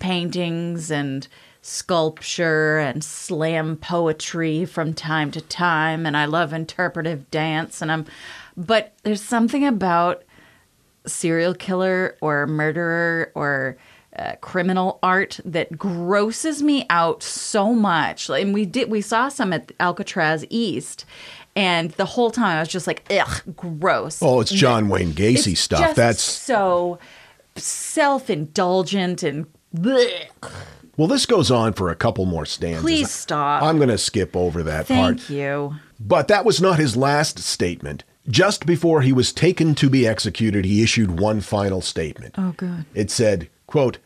paintings 0.00 0.90
and 0.90 1.28
sculpture 1.62 2.80
and 2.80 3.04
slam 3.04 3.76
poetry 3.76 4.64
from 4.64 4.94
time 4.94 5.30
to 5.30 5.40
time, 5.40 6.06
and 6.06 6.16
I 6.16 6.24
love 6.24 6.52
interpretive 6.52 7.30
dance. 7.30 7.80
And 7.80 7.92
I'm, 7.92 8.06
but 8.56 8.94
there's 9.04 9.22
something 9.22 9.64
about 9.64 10.24
serial 11.06 11.54
killer 11.54 12.16
or 12.20 12.46
murderer 12.46 13.30
or 13.34 13.76
uh, 14.16 14.34
criminal 14.40 14.98
art 15.02 15.40
that 15.44 15.76
grosses 15.76 16.62
me 16.62 16.86
out 16.88 17.22
so 17.22 17.72
much. 17.74 18.30
And 18.30 18.54
we 18.54 18.64
did 18.64 18.90
we 18.90 19.00
saw 19.00 19.28
some 19.28 19.52
at 19.52 19.72
Alcatraz 19.80 20.44
East, 20.50 21.04
and 21.56 21.90
the 21.92 22.04
whole 22.04 22.30
time 22.30 22.56
I 22.56 22.60
was 22.60 22.68
just 22.68 22.86
like, 22.86 23.04
ugh, 23.10 23.42
gross. 23.56 24.20
Oh, 24.22 24.40
it's 24.40 24.52
John 24.52 24.88
Wayne 24.88 25.12
Gacy 25.12 25.52
It's 25.52 25.60
stuff. 25.60 25.80
just 25.80 25.96
That's 25.96 26.22
so 26.22 26.98
self-indulgent 27.56 29.22
and 29.22 29.46
bleh. 29.74 30.26
well, 30.96 31.08
this 31.08 31.26
goes 31.26 31.50
on 31.50 31.72
for 31.72 31.90
a 31.90 31.96
couple 31.96 32.24
more 32.26 32.46
stanzas. 32.46 32.82
Please 32.82 33.10
stop. 33.10 33.62
I'm 33.62 33.76
going 33.76 33.88
to 33.88 33.98
skip 33.98 34.36
over 34.36 34.62
that 34.64 34.86
part. 34.88 35.20
Thank 35.20 35.30
you. 35.30 35.74
But 36.00 36.28
that 36.28 36.44
was 36.44 36.60
not 36.60 36.78
his 36.78 36.96
last 36.96 37.38
statement. 37.38 38.04
Just 38.28 38.64
before 38.64 39.02
he 39.02 39.12
was 39.12 39.32
taken 39.32 39.74
to 39.76 39.90
be 39.90 40.06
executed, 40.06 40.64
he 40.64 40.82
issued 40.82 41.20
one 41.20 41.40
final 41.40 41.80
statement. 41.82 42.34
Oh, 42.38 42.54
good. 42.56 42.86
It 42.94 43.10
said, 43.10 43.48
quote, 43.66 43.98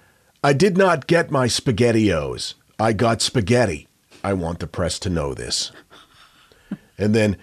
I 0.43 0.53
did 0.53 0.77
not 0.77 1.07
get 1.07 1.31
my 1.31 1.47
spaghettios. 1.47 2.55
I 2.81 2.93
got 2.93 3.23
spaghetti. 3.23 3.87
I 4.25 4.33
want 4.33 4.59
the 4.59 4.67
press 4.67 4.99
to 5.01 5.11
know 5.11 5.35
this. 5.35 5.71
And 6.97 7.15
then 7.15 7.37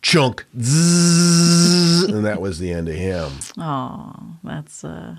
chunk, 0.00 0.46
zzz, 0.58 2.04
and 2.04 2.24
that 2.24 2.40
was 2.40 2.58
the 2.58 2.72
end 2.72 2.88
of 2.88 2.94
him. 2.94 3.32
Oh, 3.58 4.14
that's 4.42 4.84
uh, 4.84 5.16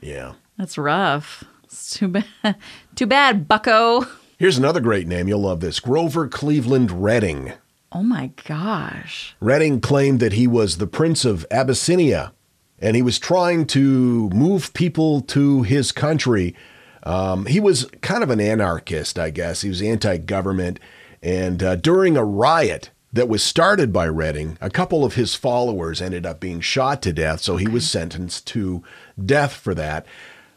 Yeah. 0.00 0.32
That's 0.58 0.76
rough. 0.76 1.44
It's 1.64 1.94
too 1.96 2.08
bad. 2.08 2.56
Too 2.96 3.06
bad, 3.06 3.46
Bucko. 3.46 4.04
Here's 4.38 4.58
another 4.58 4.80
great 4.80 5.06
name. 5.06 5.28
You'll 5.28 5.42
love 5.42 5.60
this 5.60 5.78
Grover 5.80 6.26
Cleveland 6.26 6.90
Redding. 6.90 7.52
Oh 7.92 8.02
my 8.02 8.30
gosh. 8.46 9.36
Redding 9.40 9.80
claimed 9.80 10.20
that 10.20 10.34
he 10.34 10.46
was 10.46 10.76
the 10.76 10.86
Prince 10.86 11.24
of 11.24 11.44
Abyssinia 11.50 12.32
and 12.78 12.96
he 12.96 13.02
was 13.02 13.18
trying 13.18 13.66
to 13.66 14.28
move 14.30 14.72
people 14.72 15.20
to 15.22 15.62
his 15.62 15.92
country. 15.92 16.54
Um, 17.02 17.46
he 17.46 17.60
was 17.60 17.86
kind 18.00 18.22
of 18.22 18.30
an 18.30 18.40
anarchist, 18.40 19.18
I 19.18 19.30
guess. 19.30 19.62
He 19.62 19.68
was 19.68 19.82
anti 19.82 20.16
government. 20.18 20.80
And 21.22 21.62
uh, 21.62 21.76
during 21.76 22.16
a 22.16 22.24
riot 22.24 22.90
that 23.12 23.28
was 23.28 23.42
started 23.42 23.92
by 23.92 24.06
Redding, 24.06 24.56
a 24.60 24.70
couple 24.70 25.04
of 25.04 25.14
his 25.14 25.34
followers 25.34 26.00
ended 26.00 26.24
up 26.24 26.40
being 26.40 26.60
shot 26.60 27.02
to 27.02 27.12
death. 27.12 27.40
So 27.40 27.56
he 27.56 27.68
was 27.68 27.88
sentenced 27.88 28.46
to 28.48 28.82
death 29.22 29.52
for 29.52 29.74
that. 29.74 30.06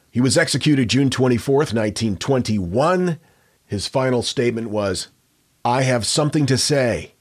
He 0.09 0.21
was 0.21 0.37
executed 0.37 0.89
June 0.89 1.09
24th, 1.09 1.73
1921. 1.73 3.19
His 3.65 3.87
final 3.87 4.21
statement 4.21 4.69
was, 4.69 5.07
I 5.65 5.81
have 5.81 6.05
something 6.05 6.45
to 6.45 6.57
say, 6.57 7.12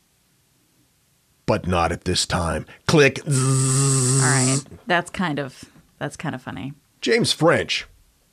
but 1.53 1.67
not 1.67 1.93
at 1.93 2.07
this 2.07 2.25
time. 2.25 2.65
Click. 2.87 3.21
All 3.27 3.33
right. 3.35 4.59
That's 4.87 5.11
kind 5.11 5.39
of 5.39 5.67
that's 5.99 6.17
kind 6.17 6.35
of 6.35 6.41
funny. 6.41 6.73
James 7.03 7.35
French 7.35 7.87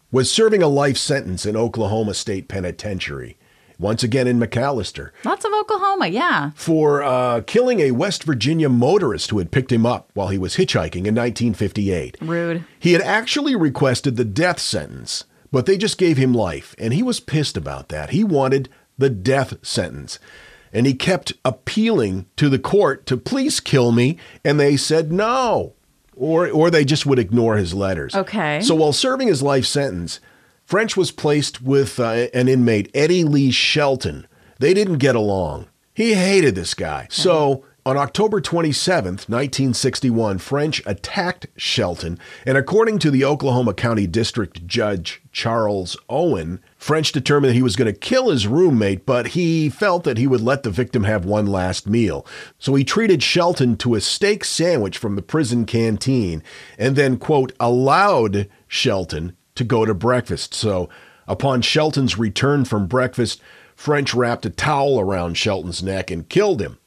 was 0.09 0.31
serving 0.31 0.63
a 0.63 0.69
life 0.69 0.97
sentence 0.97 1.45
in 1.45 1.57
Oklahoma 1.57 2.13
State 2.13 2.47
Penitentiary, 2.47 3.37
once 3.77 4.03
again 4.03 4.25
in 4.25 4.39
McAlester, 4.39 5.09
Lots 5.25 5.43
of 5.43 5.51
Oklahoma, 5.53 6.07
yeah. 6.07 6.51
for 6.55 7.03
uh, 7.03 7.41
killing 7.41 7.81
a 7.81 7.91
West 7.91 8.23
Virginia 8.23 8.69
motorist 8.69 9.31
who 9.31 9.39
had 9.39 9.51
picked 9.51 9.73
him 9.73 9.85
up 9.85 10.09
while 10.13 10.29
he 10.29 10.37
was 10.37 10.55
hitchhiking 10.55 11.05
in 11.05 11.13
1958. 11.15 12.19
Rude. 12.21 12.63
He 12.79 12.93
had 12.93 13.01
actually 13.01 13.53
requested 13.53 14.15
the 14.15 14.23
death 14.23 14.59
sentence, 14.59 15.25
but 15.51 15.65
they 15.65 15.77
just 15.77 15.97
gave 15.97 16.15
him 16.15 16.33
life, 16.33 16.73
and 16.77 16.93
he 16.93 17.03
was 17.03 17.19
pissed 17.19 17.57
about 17.57 17.89
that. 17.89 18.11
He 18.11 18.23
wanted 18.23 18.69
the 18.97 19.09
death 19.09 19.55
sentence. 19.61 20.19
And 20.71 20.85
he 20.85 20.93
kept 20.93 21.33
appealing 21.43 22.27
to 22.35 22.49
the 22.49 22.59
court 22.59 23.05
to 23.07 23.17
please 23.17 23.59
kill 23.59 23.91
me, 23.91 24.17
and 24.43 24.59
they 24.59 24.77
said 24.77 25.11
no. 25.11 25.73
Or, 26.15 26.49
or 26.49 26.69
they 26.69 26.83
just 26.83 27.05
would 27.05 27.17
ignore 27.17 27.55
his 27.55 27.73
letters. 27.73 28.13
Okay. 28.13 28.59
So 28.61 28.75
while 28.75 28.91
serving 28.93 29.29
his 29.29 29.41
life 29.41 29.65
sentence, 29.65 30.19
French 30.65 30.97
was 30.97 31.11
placed 31.11 31.61
with 31.61 31.99
uh, 31.99 32.27
an 32.33 32.47
inmate, 32.47 32.91
Eddie 32.93 33.23
Lee 33.23 33.51
Shelton. 33.51 34.27
They 34.59 34.73
didn't 34.73 34.97
get 34.97 35.15
along. 35.15 35.67
He 35.93 36.13
hated 36.13 36.55
this 36.55 36.73
guy. 36.73 37.07
So 37.09 37.65
on 37.89 37.97
October 37.97 38.39
27, 38.39 39.13
1961, 39.13 40.37
French 40.37 40.79
attacked 40.85 41.47
Shelton, 41.57 42.19
and 42.45 42.55
according 42.55 42.99
to 42.99 43.09
the 43.09 43.25
Oklahoma 43.25 43.73
County 43.73 44.05
District 44.05 44.67
Judge 44.67 45.23
Charles 45.31 45.97
Owen, 46.07 46.61
French 46.77 47.11
determined 47.11 47.49
that 47.49 47.55
he 47.55 47.63
was 47.63 47.75
going 47.75 47.91
to 47.91 47.99
kill 47.99 48.29
his 48.29 48.45
roommate, 48.45 49.07
but 49.07 49.29
he 49.29 49.69
felt 49.69 50.03
that 50.03 50.19
he 50.19 50.27
would 50.27 50.39
let 50.39 50.61
the 50.61 50.69
victim 50.69 51.05
have 51.05 51.25
one 51.25 51.47
last 51.47 51.87
meal. 51.87 52.27
So 52.59 52.75
he 52.75 52.83
treated 52.83 53.23
Shelton 53.23 53.75
to 53.77 53.95
a 53.95 54.01
steak 54.01 54.45
sandwich 54.45 54.99
from 54.99 55.15
the 55.15 55.23
prison 55.23 55.65
canteen 55.65 56.43
and 56.77 56.95
then, 56.95 57.17
quote, 57.17 57.53
allowed 57.59 58.47
Shelton 58.67 59.35
to 59.55 59.63
go 59.63 59.83
to 59.85 59.95
breakfast. 59.95 60.53
So 60.53 60.89
upon 61.27 61.63
Shelton's 61.63 62.19
return 62.19 62.65
from 62.65 62.85
breakfast, 62.85 63.41
French 63.75 64.13
wrapped 64.13 64.45
a 64.45 64.51
towel 64.51 64.99
around 64.99 65.37
Shelton's 65.37 65.81
neck 65.81 66.11
and 66.11 66.29
killed 66.29 66.61
him. 66.61 66.77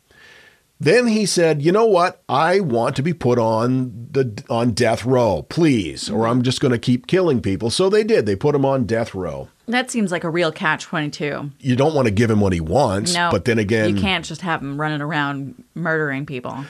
Then 0.82 1.06
he 1.06 1.26
said, 1.26 1.62
"You 1.62 1.70
know 1.70 1.86
what? 1.86 2.20
I 2.28 2.58
want 2.58 2.96
to 2.96 3.02
be 3.02 3.12
put 3.14 3.38
on 3.38 4.08
the 4.10 4.42
on 4.50 4.72
death 4.72 5.04
row, 5.04 5.46
please, 5.48 6.10
or 6.10 6.26
I'm 6.26 6.42
just 6.42 6.60
going 6.60 6.72
to 6.72 6.78
keep 6.78 7.06
killing 7.06 7.40
people." 7.40 7.70
So 7.70 7.88
they 7.88 8.02
did. 8.02 8.26
They 8.26 8.34
put 8.34 8.56
him 8.56 8.64
on 8.64 8.84
death 8.84 9.14
row. 9.14 9.48
That 9.68 9.92
seems 9.92 10.10
like 10.10 10.24
a 10.24 10.28
real 10.28 10.50
catch 10.50 10.82
22. 10.82 11.52
You 11.60 11.76
don't 11.76 11.94
want 11.94 12.06
to 12.06 12.10
give 12.12 12.30
him 12.30 12.40
what 12.40 12.52
he 12.52 12.60
wants, 12.60 13.14
No. 13.14 13.30
but 13.30 13.44
then 13.44 13.60
again, 13.60 13.94
you 13.96 14.02
can't 14.02 14.24
just 14.24 14.40
have 14.40 14.60
him 14.60 14.78
running 14.80 15.00
around 15.00 15.62
murdering 15.76 16.26
people. 16.26 16.64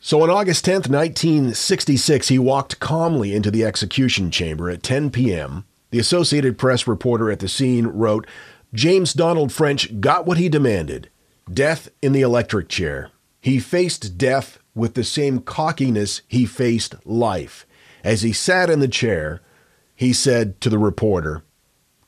So 0.00 0.22
on 0.22 0.30
August 0.30 0.64
10th, 0.64 0.88
1966, 0.88 2.28
he 2.28 2.38
walked 2.38 2.80
calmly 2.80 3.34
into 3.34 3.50
the 3.52 3.64
execution 3.64 4.32
chamber 4.32 4.68
at 4.70 4.82
10 4.82 5.10
p.m. 5.10 5.64
The 5.90 6.00
Associated 6.00 6.58
Press 6.58 6.88
reporter 6.88 7.30
at 7.30 7.38
the 7.38 7.48
scene 7.48 7.86
wrote, 7.86 8.26
James 8.74 9.12
Donald 9.12 9.52
French 9.52 10.00
got 10.00 10.26
what 10.26 10.38
he 10.38 10.48
demanded 10.48 11.08
death 11.52 11.88
in 12.00 12.12
the 12.12 12.22
electric 12.22 12.68
chair. 12.68 13.11
He 13.42 13.58
faced 13.58 14.16
death 14.16 14.60
with 14.72 14.94
the 14.94 15.02
same 15.02 15.40
cockiness 15.40 16.22
he 16.28 16.46
faced 16.46 16.94
life. 17.04 17.66
As 18.04 18.22
he 18.22 18.32
sat 18.32 18.70
in 18.70 18.78
the 18.78 18.86
chair, 18.86 19.40
he 19.96 20.12
said 20.12 20.60
to 20.60 20.70
the 20.70 20.78
reporter, 20.78 21.42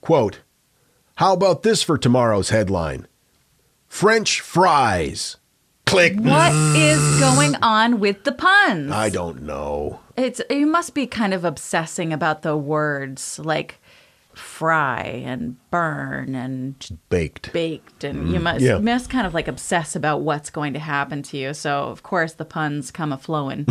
quote, 0.01 0.43
How 1.17 1.33
about 1.35 1.65
this 1.65 1.83
for 1.83 1.99
tomorrow's 1.99 2.51
headline? 2.51 3.09
French 3.89 4.41
fries. 4.41 5.37
Click. 5.87 6.15
What 6.21 6.53
is 6.77 7.21
going 7.21 7.57
on 7.57 7.99
with 7.99 8.23
the 8.23 8.33
puns? 8.33 8.93
I 8.93 9.11
don't 9.11 9.43
know. 9.43 10.01
It's 10.17 10.41
you 10.49 10.67
must 10.67 10.95
be 10.95 11.09
kind 11.09 11.35
of 11.35 11.45
obsessing 11.45 12.13
about 12.13 12.43
the 12.43 12.57
words 12.57 13.41
like 13.41 13.81
fry 14.55 15.01
and 15.27 15.57
burn 15.73 16.33
and 16.37 17.01
Baked. 17.09 17.53
baked 17.53 18.05
and 18.05 18.31
you 18.31 18.39
must 18.39 18.61
yeah. 18.61 18.79
must 18.79 19.11
kind 19.11 19.27
of 19.27 19.35
like 19.35 19.49
obsess 19.49 19.97
about 19.97 20.21
what's 20.21 20.49
going 20.49 20.75
to 20.75 20.79
happen 20.79 21.25
to 21.25 21.37
you. 21.37 21.55
So 21.55 21.89
of 21.89 22.05
course 22.05 22.35
the 22.35 22.45
puns 22.45 22.93
come 22.93 23.13
a 23.13 23.19
flowing. 23.19 23.67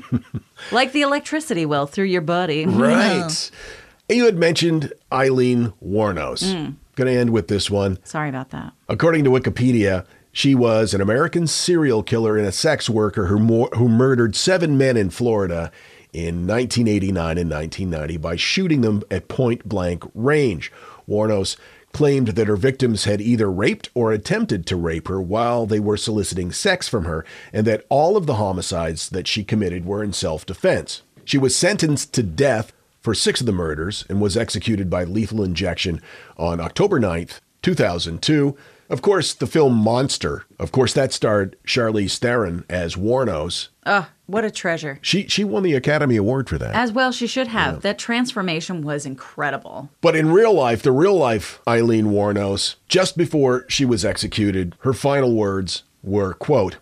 like 0.72 0.90
the 0.90 1.02
electricity 1.02 1.64
will 1.64 1.86
through 1.86 2.06
your 2.06 2.20
body. 2.20 2.66
Right. 2.66 3.50
You 4.08 4.26
had 4.26 4.36
mentioned 4.36 4.92
Aileen 5.10 5.72
Wuornos. 5.82 6.42
Mm. 6.42 6.74
Going 6.96 7.06
to 7.06 7.18
end 7.18 7.30
with 7.30 7.48
this 7.48 7.70
one. 7.70 7.98
Sorry 8.04 8.28
about 8.28 8.50
that. 8.50 8.74
According 8.86 9.24
to 9.24 9.30
Wikipedia, 9.30 10.04
she 10.32 10.54
was 10.54 10.92
an 10.92 11.00
American 11.00 11.46
serial 11.46 12.02
killer 12.02 12.36
and 12.36 12.46
a 12.46 12.52
sex 12.52 12.90
worker 12.90 13.28
who, 13.28 13.38
who 13.74 13.88
murdered 13.88 14.36
seven 14.36 14.76
men 14.76 14.98
in 14.98 15.08
Florida 15.08 15.72
in 16.12 16.46
1989 16.46 17.38
and 17.38 17.50
1990 17.50 18.16
by 18.18 18.36
shooting 18.36 18.82
them 18.82 19.02
at 19.10 19.28
point 19.28 19.68
blank 19.68 20.04
range. 20.14 20.72
Wuornos 21.08 21.56
claimed 21.92 22.28
that 22.28 22.46
her 22.46 22.56
victims 22.56 23.04
had 23.04 23.20
either 23.20 23.50
raped 23.50 23.90
or 23.94 24.12
attempted 24.12 24.66
to 24.66 24.76
rape 24.76 25.08
her 25.08 25.20
while 25.20 25.66
they 25.66 25.80
were 25.80 25.96
soliciting 25.96 26.50
sex 26.50 26.88
from 26.88 27.04
her, 27.04 27.24
and 27.52 27.66
that 27.66 27.84
all 27.88 28.16
of 28.16 28.26
the 28.26 28.36
homicides 28.36 29.10
that 29.10 29.28
she 29.28 29.44
committed 29.44 29.84
were 29.84 30.02
in 30.02 30.12
self 30.12 30.44
defense. 30.46 31.02
She 31.24 31.38
was 31.38 31.54
sentenced 31.54 32.12
to 32.14 32.22
death 32.22 32.72
for 33.00 33.14
six 33.14 33.40
of 33.40 33.46
the 33.46 33.52
murders 33.52 34.04
and 34.08 34.20
was 34.20 34.36
executed 34.36 34.88
by 34.88 35.04
lethal 35.04 35.42
injection 35.42 36.00
on 36.36 36.60
October 36.60 37.00
9th, 37.00 37.40
2002. 37.62 38.56
Of 38.88 39.02
course, 39.02 39.32
the 39.32 39.46
film 39.46 39.74
Monster, 39.74 40.44
of 40.58 40.70
course, 40.70 40.92
that 40.92 41.12
starred 41.12 41.56
Charlize 41.66 42.18
Theron 42.18 42.64
as 42.68 42.94
Wuornos. 42.94 43.68
Oh, 43.86 44.08
what 44.32 44.44
a 44.44 44.50
treasure. 44.50 44.98
She 45.02 45.28
she 45.28 45.44
won 45.44 45.62
the 45.62 45.74
Academy 45.74 46.16
Award 46.16 46.48
for 46.48 46.56
that. 46.56 46.74
As 46.74 46.90
well 46.90 47.12
she 47.12 47.26
should 47.26 47.48
have. 47.48 47.82
That 47.82 47.98
transformation 47.98 48.80
was 48.80 49.04
incredible. 49.04 49.90
But 50.00 50.16
in 50.16 50.32
real 50.32 50.54
life, 50.54 50.82
the 50.82 50.90
real 50.90 51.14
life 51.14 51.60
Aileen 51.68 52.06
Wuornos, 52.06 52.76
just 52.88 53.16
before 53.16 53.66
she 53.68 53.84
was 53.84 54.04
executed, 54.04 54.74
her 54.80 54.94
final 54.94 55.34
words 55.34 55.82
were, 56.02 56.32
quote, 56.32 56.78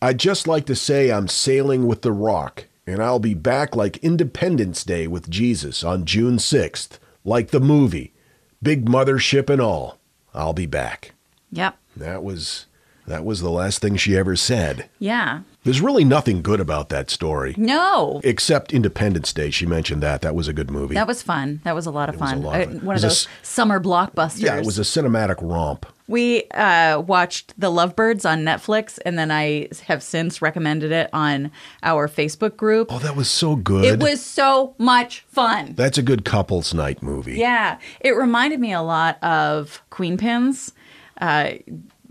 I'd 0.00 0.18
just 0.18 0.46
like 0.46 0.64
to 0.66 0.76
say 0.76 1.10
I'm 1.10 1.28
sailing 1.28 1.86
with 1.86 2.02
the 2.02 2.12
rock, 2.12 2.66
and 2.86 3.02
I'll 3.02 3.18
be 3.18 3.34
back 3.34 3.74
like 3.74 3.96
Independence 3.98 4.84
Day 4.84 5.06
with 5.06 5.28
Jesus 5.28 5.82
on 5.82 6.04
June 6.04 6.36
6th, 6.36 6.98
like 7.24 7.48
the 7.48 7.60
movie. 7.60 8.12
Big 8.62 8.86
mothership 8.86 9.50
and 9.50 9.60
all. 9.60 9.98
I'll 10.32 10.54
be 10.54 10.66
back. 10.66 11.12
Yep. 11.50 11.76
That 11.96 12.22
was 12.22 12.66
that 13.06 13.24
was 13.24 13.40
the 13.40 13.50
last 13.50 13.80
thing 13.80 13.96
she 13.96 14.16
ever 14.16 14.36
said. 14.36 14.88
Yeah. 14.98 15.40
There's 15.64 15.80
really 15.80 16.04
nothing 16.04 16.42
good 16.42 16.58
about 16.58 16.88
that 16.88 17.08
story. 17.08 17.54
No. 17.56 18.20
Except 18.24 18.72
Independence 18.72 19.32
Day. 19.32 19.50
She 19.50 19.64
mentioned 19.64 20.02
that. 20.02 20.20
That 20.22 20.34
was 20.34 20.48
a 20.48 20.52
good 20.52 20.70
movie. 20.70 20.94
That 20.96 21.06
was 21.06 21.22
fun. 21.22 21.60
That 21.64 21.74
was 21.74 21.86
a 21.86 21.90
lot 21.92 22.08
of 22.08 22.18
was 22.20 22.30
a 22.30 22.34
fun. 22.34 22.42
lot 22.42 22.60
of 22.60 22.68
Uh, 22.68 22.72
fun. 22.72 22.84
one 22.84 22.96
of 22.96 23.02
was 23.02 23.04
a 23.04 23.06
those 23.08 23.28
summer 23.42 23.78
blockbusters. 23.80 24.40
yeah, 24.42 24.56
it 24.56 24.66
was 24.66 24.78
a 24.78 24.82
cinematic 24.82 25.36
romp. 25.40 25.86
We 26.08 26.44
uh, 26.50 27.00
watched 27.06 27.54
The 27.58 27.70
Lovebirds 27.70 28.26
on 28.26 28.40
Netflix, 28.40 28.98
and 29.06 29.16
then 29.16 29.30
I 29.30 29.68
have 29.86 30.02
since 30.02 30.42
recommended 30.42 30.90
it 30.90 31.08
on 31.12 31.52
our 31.84 32.08
Facebook 32.08 32.56
group. 32.56 32.92
Oh, 32.92 32.98
that 32.98 33.14
was 33.14 33.30
so 33.30 33.54
good. 33.54 33.84
it 33.84 34.00
was 34.00 34.20
so 34.20 34.74
much 34.78 35.20
fun. 35.28 35.74
That's 35.76 35.96
a 35.96 36.02
good 36.02 36.24
couples 36.24 36.74
night 36.74 37.02
movie. 37.02 37.36
Yeah, 37.36 37.78
it 38.00 38.10
reminded 38.16 38.58
me 38.58 38.72
a 38.72 38.82
lot 38.82 39.22
of 39.22 39.80
Queenpins, 39.92 40.72
uh, 41.20 41.52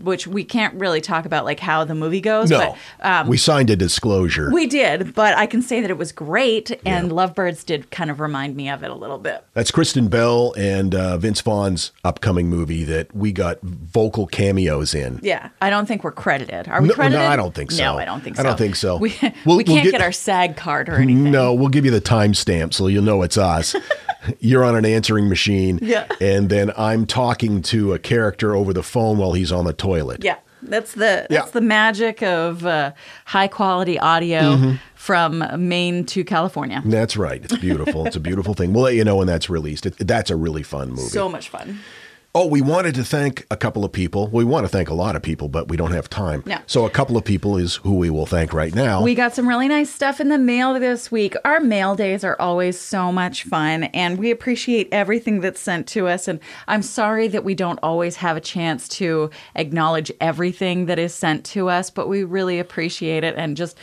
which 0.02 0.26
we 0.26 0.44
can't 0.44 0.74
really 0.74 1.00
talk 1.00 1.24
about 1.24 1.44
like 1.44 1.60
how 1.60 1.84
the 1.84 1.94
movie 1.94 2.20
goes. 2.20 2.50
No, 2.50 2.76
but, 2.98 3.06
um, 3.06 3.28
we 3.28 3.36
signed 3.36 3.70
a 3.70 3.76
disclosure. 3.76 4.50
we 4.52 4.66
did, 4.66 5.14
but 5.14 5.36
I 5.36 5.46
can 5.46 5.62
say 5.62 5.80
that 5.80 5.90
it 5.90 5.98
was 5.98 6.12
great, 6.12 6.70
and 6.84 7.10
Lovebirds 7.12 7.64
did 7.64 7.90
kind 7.90 8.10
of 8.10 8.20
remind 8.20 8.56
me 8.56 8.68
of 8.68 8.82
it 8.82 8.90
a 8.90 8.94
little 8.94 9.18
bit. 9.18 9.44
That's 9.54 9.70
Kristen 9.70 10.08
Bell 10.08 10.54
and 10.56 10.94
uh, 10.94 11.16
Vince 11.18 11.40
Vaughn's 11.40 11.92
upcoming 12.04 12.48
movie 12.48 12.84
that 12.84 13.14
we 13.14 13.32
got 13.32 13.60
vocal 13.62 14.26
cameos 14.26 14.94
in. 14.94 15.20
Yeah, 15.22 15.50
I 15.60 15.70
don't 15.70 15.86
think 15.86 16.04
we're 16.04 16.12
credited. 16.12 16.68
Are 16.68 16.80
we 16.82 16.88
No, 16.88 17.08
no. 17.08 17.20
I 17.20 17.36
don't 17.36 17.54
think 17.54 17.70
so. 17.70 17.82
No, 17.82 17.98
I 17.98 18.04
don't 18.04 18.22
think 18.22 18.36
so. 18.36 18.42
I 18.42 18.46
don't 18.46 18.58
think 18.58 18.76
so. 18.76 18.96
We, 18.96 19.14
We'll- 19.44 19.56
we 19.58 19.64
we'll 19.64 19.76
can't 19.76 19.84
get- 19.84 19.92
get, 19.92 20.00
our 20.02 20.12
SAG 20.12 20.56
card 20.56 20.88
or 20.88 20.96
anything. 20.96 21.30
No, 21.30 21.54
we'll 21.54 21.68
give 21.68 21.84
you 21.84 21.90
the 21.90 22.00
timestamp 22.00 22.74
so 22.74 22.86
you'll 22.86 23.02
know 23.04 23.22
it's 23.22 23.38
us. 23.38 23.74
you're 24.40 24.64
on 24.64 24.76
an 24.76 24.84
answering 24.84 25.28
machine. 25.28 25.78
Yeah. 25.82 26.06
And 26.20 26.48
then 26.50 26.72
I'm 26.76 27.06
talking 27.06 27.62
to 27.62 27.92
a 27.92 27.98
character 27.98 28.54
over 28.54 28.72
the 28.72 28.82
phone 28.82 29.18
while 29.18 29.32
he's 29.32 29.52
on 29.52 29.64
the 29.64 29.72
toilet. 29.72 30.22
Yeah. 30.24 30.36
That's 30.64 30.92
the 30.92 31.26
that's 31.28 31.30
Yeah. 31.30 31.44
the 31.52 31.60
magic 31.60 32.22
of 32.22 32.64
uh, 32.64 32.92
high 33.24 33.48
quality 33.48 33.98
audio 33.98 34.40
Mm-hmm. 34.56 34.76
from 34.94 35.44
Maine 35.68 36.04
to 36.06 36.22
California. 36.22 36.80
That's 36.84 37.16
right. 37.16 37.42
It's 37.44 37.56
beautiful. 37.56 38.06
it's 38.06 38.14
a 38.14 38.20
beautiful 38.20 38.54
thing. 38.54 38.72
We'll 38.72 38.84
let 38.84 38.94
you 38.94 39.02
know 39.02 39.16
when 39.16 39.26
that's 39.26 39.50
released. 39.50 39.86
It, 39.86 39.96
that's 39.98 40.30
a 40.30 40.36
really 40.36 40.62
fun 40.62 40.90
movie. 40.90 41.02
So 41.08 41.28
much 41.28 41.48
fun. 41.48 41.80
Oh, 42.34 42.46
we 42.46 42.62
wanted 42.62 42.94
to 42.94 43.04
thank 43.04 43.46
a 43.50 43.58
couple 43.58 43.84
of 43.84 43.92
people. 43.92 44.28
We 44.28 44.42
want 44.42 44.64
to 44.64 44.68
thank 44.68 44.88
a 44.88 44.94
lot 44.94 45.16
of 45.16 45.22
people, 45.22 45.48
but 45.48 45.68
we 45.68 45.76
don't 45.76 45.92
have 45.92 46.08
time. 46.08 46.42
No. 46.46 46.56
So 46.66 46.86
a 46.86 46.90
couple 46.90 47.18
of 47.18 47.26
people 47.26 47.58
is 47.58 47.76
who 47.76 47.96
we 47.98 48.08
will 48.08 48.24
thank 48.24 48.54
right 48.54 48.74
now. 48.74 49.02
We 49.02 49.14
got 49.14 49.34
some 49.34 49.46
really 49.46 49.68
nice 49.68 49.90
stuff 49.90 50.18
in 50.18 50.30
the 50.30 50.38
mail 50.38 50.72
this 50.80 51.12
week. 51.12 51.34
Our 51.44 51.60
mail 51.60 51.94
days 51.94 52.24
are 52.24 52.40
always 52.40 52.80
so 52.80 53.12
much 53.12 53.44
fun, 53.44 53.84
and 53.84 54.18
we 54.18 54.30
appreciate 54.30 54.88
everything 54.92 55.40
that's 55.40 55.60
sent 55.60 55.86
to 55.88 56.08
us. 56.08 56.26
And 56.26 56.40
I'm 56.68 56.80
sorry 56.80 57.28
that 57.28 57.44
we 57.44 57.54
don't 57.54 57.78
always 57.82 58.16
have 58.16 58.38
a 58.38 58.40
chance 58.40 58.88
to 58.88 59.28
acknowledge 59.54 60.10
everything 60.18 60.86
that 60.86 60.98
is 60.98 61.14
sent 61.14 61.44
to 61.46 61.68
us, 61.68 61.90
but 61.90 62.08
we 62.08 62.24
really 62.24 62.58
appreciate 62.58 63.24
it. 63.24 63.34
And 63.36 63.58
just 63.58 63.76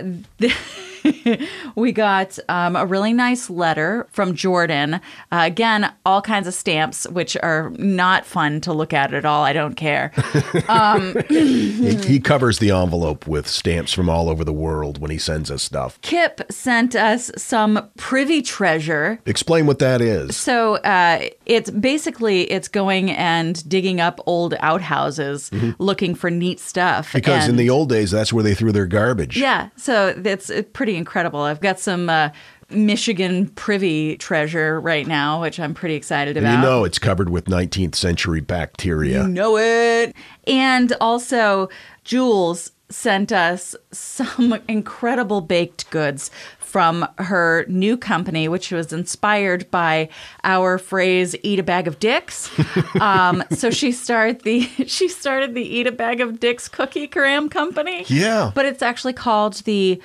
we 1.74 1.92
got 1.92 2.38
um, 2.48 2.76
a 2.76 2.86
really 2.86 3.12
nice 3.12 3.50
letter 3.50 4.06
from 4.10 4.34
Jordan. 4.34 4.94
Uh, 4.94 5.00
again, 5.30 5.92
all 6.04 6.22
kinds 6.22 6.46
of 6.46 6.54
stamps, 6.54 7.08
which 7.08 7.36
are 7.42 7.70
not 7.78 8.26
fun 8.26 8.60
to 8.62 8.72
look 8.72 8.92
at 8.92 9.14
at 9.14 9.24
all. 9.24 9.44
I 9.44 9.52
don't 9.52 9.74
care. 9.74 10.08
he, 11.28 11.94
he 11.96 12.20
covers 12.20 12.58
the 12.58 12.70
envelope 12.70 13.26
with 13.26 13.46
stamps 13.46 13.92
from 13.92 14.08
all 14.08 14.28
over 14.28 14.44
the 14.44 14.52
world 14.52 14.98
when 14.98 15.10
he 15.10 15.18
sends 15.18 15.50
us 15.50 15.62
stuff. 15.62 16.00
Kip 16.02 16.40
sent 16.50 16.94
us 16.94 17.30
some 17.36 17.88
privy 17.96 18.42
treasure. 18.42 19.20
Explain 19.26 19.66
what 19.66 19.78
that 19.78 20.00
is. 20.00 20.36
So 20.36 20.76
uh, 20.76 21.28
it's 21.46 21.70
basically 21.70 22.42
it's 22.50 22.68
going 22.68 23.10
and 23.10 23.66
digging 23.68 24.00
up 24.00 24.20
old 24.26 24.54
outhouses, 24.60 25.50
looking 25.78 26.14
for 26.14 26.30
neat 26.30 26.60
stuff. 26.60 27.08
Mm-hmm. 27.08 27.18
Because 27.18 27.48
in 27.48 27.56
the 27.56 27.70
old 27.70 27.88
days, 27.88 28.10
that's 28.10 28.32
where 28.32 28.44
they 28.44 28.54
threw 28.54 28.72
their 28.72 28.86
garbage. 28.86 29.36
yeah, 29.36 29.68
so 29.76 30.12
that's 30.12 30.50
uh, 30.50 30.62
pretty 30.72 30.96
incredible. 30.98 31.40
I've 31.40 31.60
got 31.60 31.80
some 31.80 32.10
uh, 32.10 32.30
Michigan 32.70 33.48
privy 33.48 34.16
treasure 34.18 34.78
right 34.80 35.06
now, 35.06 35.40
which 35.40 35.58
I'm 35.58 35.72
pretty 35.72 35.94
excited 35.94 36.36
And 36.36 36.44
about. 36.46 36.56
you 36.56 36.62
know 36.62 36.84
it's 36.84 36.98
covered 36.98 37.30
with 37.30 37.46
19th 37.46 37.94
century 37.94 38.40
bacteria. 38.40 39.22
You 39.22 39.28
know 39.28 39.56
it. 39.56 40.14
And 40.46 40.92
also, 41.00 41.70
Jules 42.04 42.72
sent 42.90 43.32
us 43.32 43.74
some 43.92 44.58
incredible 44.68 45.40
baked 45.40 45.88
goods 45.90 46.30
from 46.58 47.08
her 47.16 47.64
new 47.68 47.96
company, 47.96 48.46
which 48.46 48.70
was 48.70 48.92
inspired 48.92 49.70
by 49.70 50.10
our 50.44 50.76
phrase 50.76 51.34
"eat 51.42 51.58
a 51.58 51.62
bag 51.62 51.88
of 51.88 51.98
dicks." 51.98 52.50
um, 53.00 53.42
so 53.50 53.70
she 53.70 53.90
started 53.90 54.42
the 54.42 54.60
she 54.86 55.08
started 55.08 55.54
the 55.54 55.62
"eat 55.62 55.86
a 55.86 55.92
bag 55.92 56.20
of 56.20 56.38
dicks" 56.38 56.68
cookie 56.68 57.06
gram 57.06 57.48
company. 57.48 58.04
Yeah. 58.08 58.52
but 58.54 58.66
it's 58.66 58.82
actually 58.82 59.14
called 59.14 59.54
the 59.64 59.98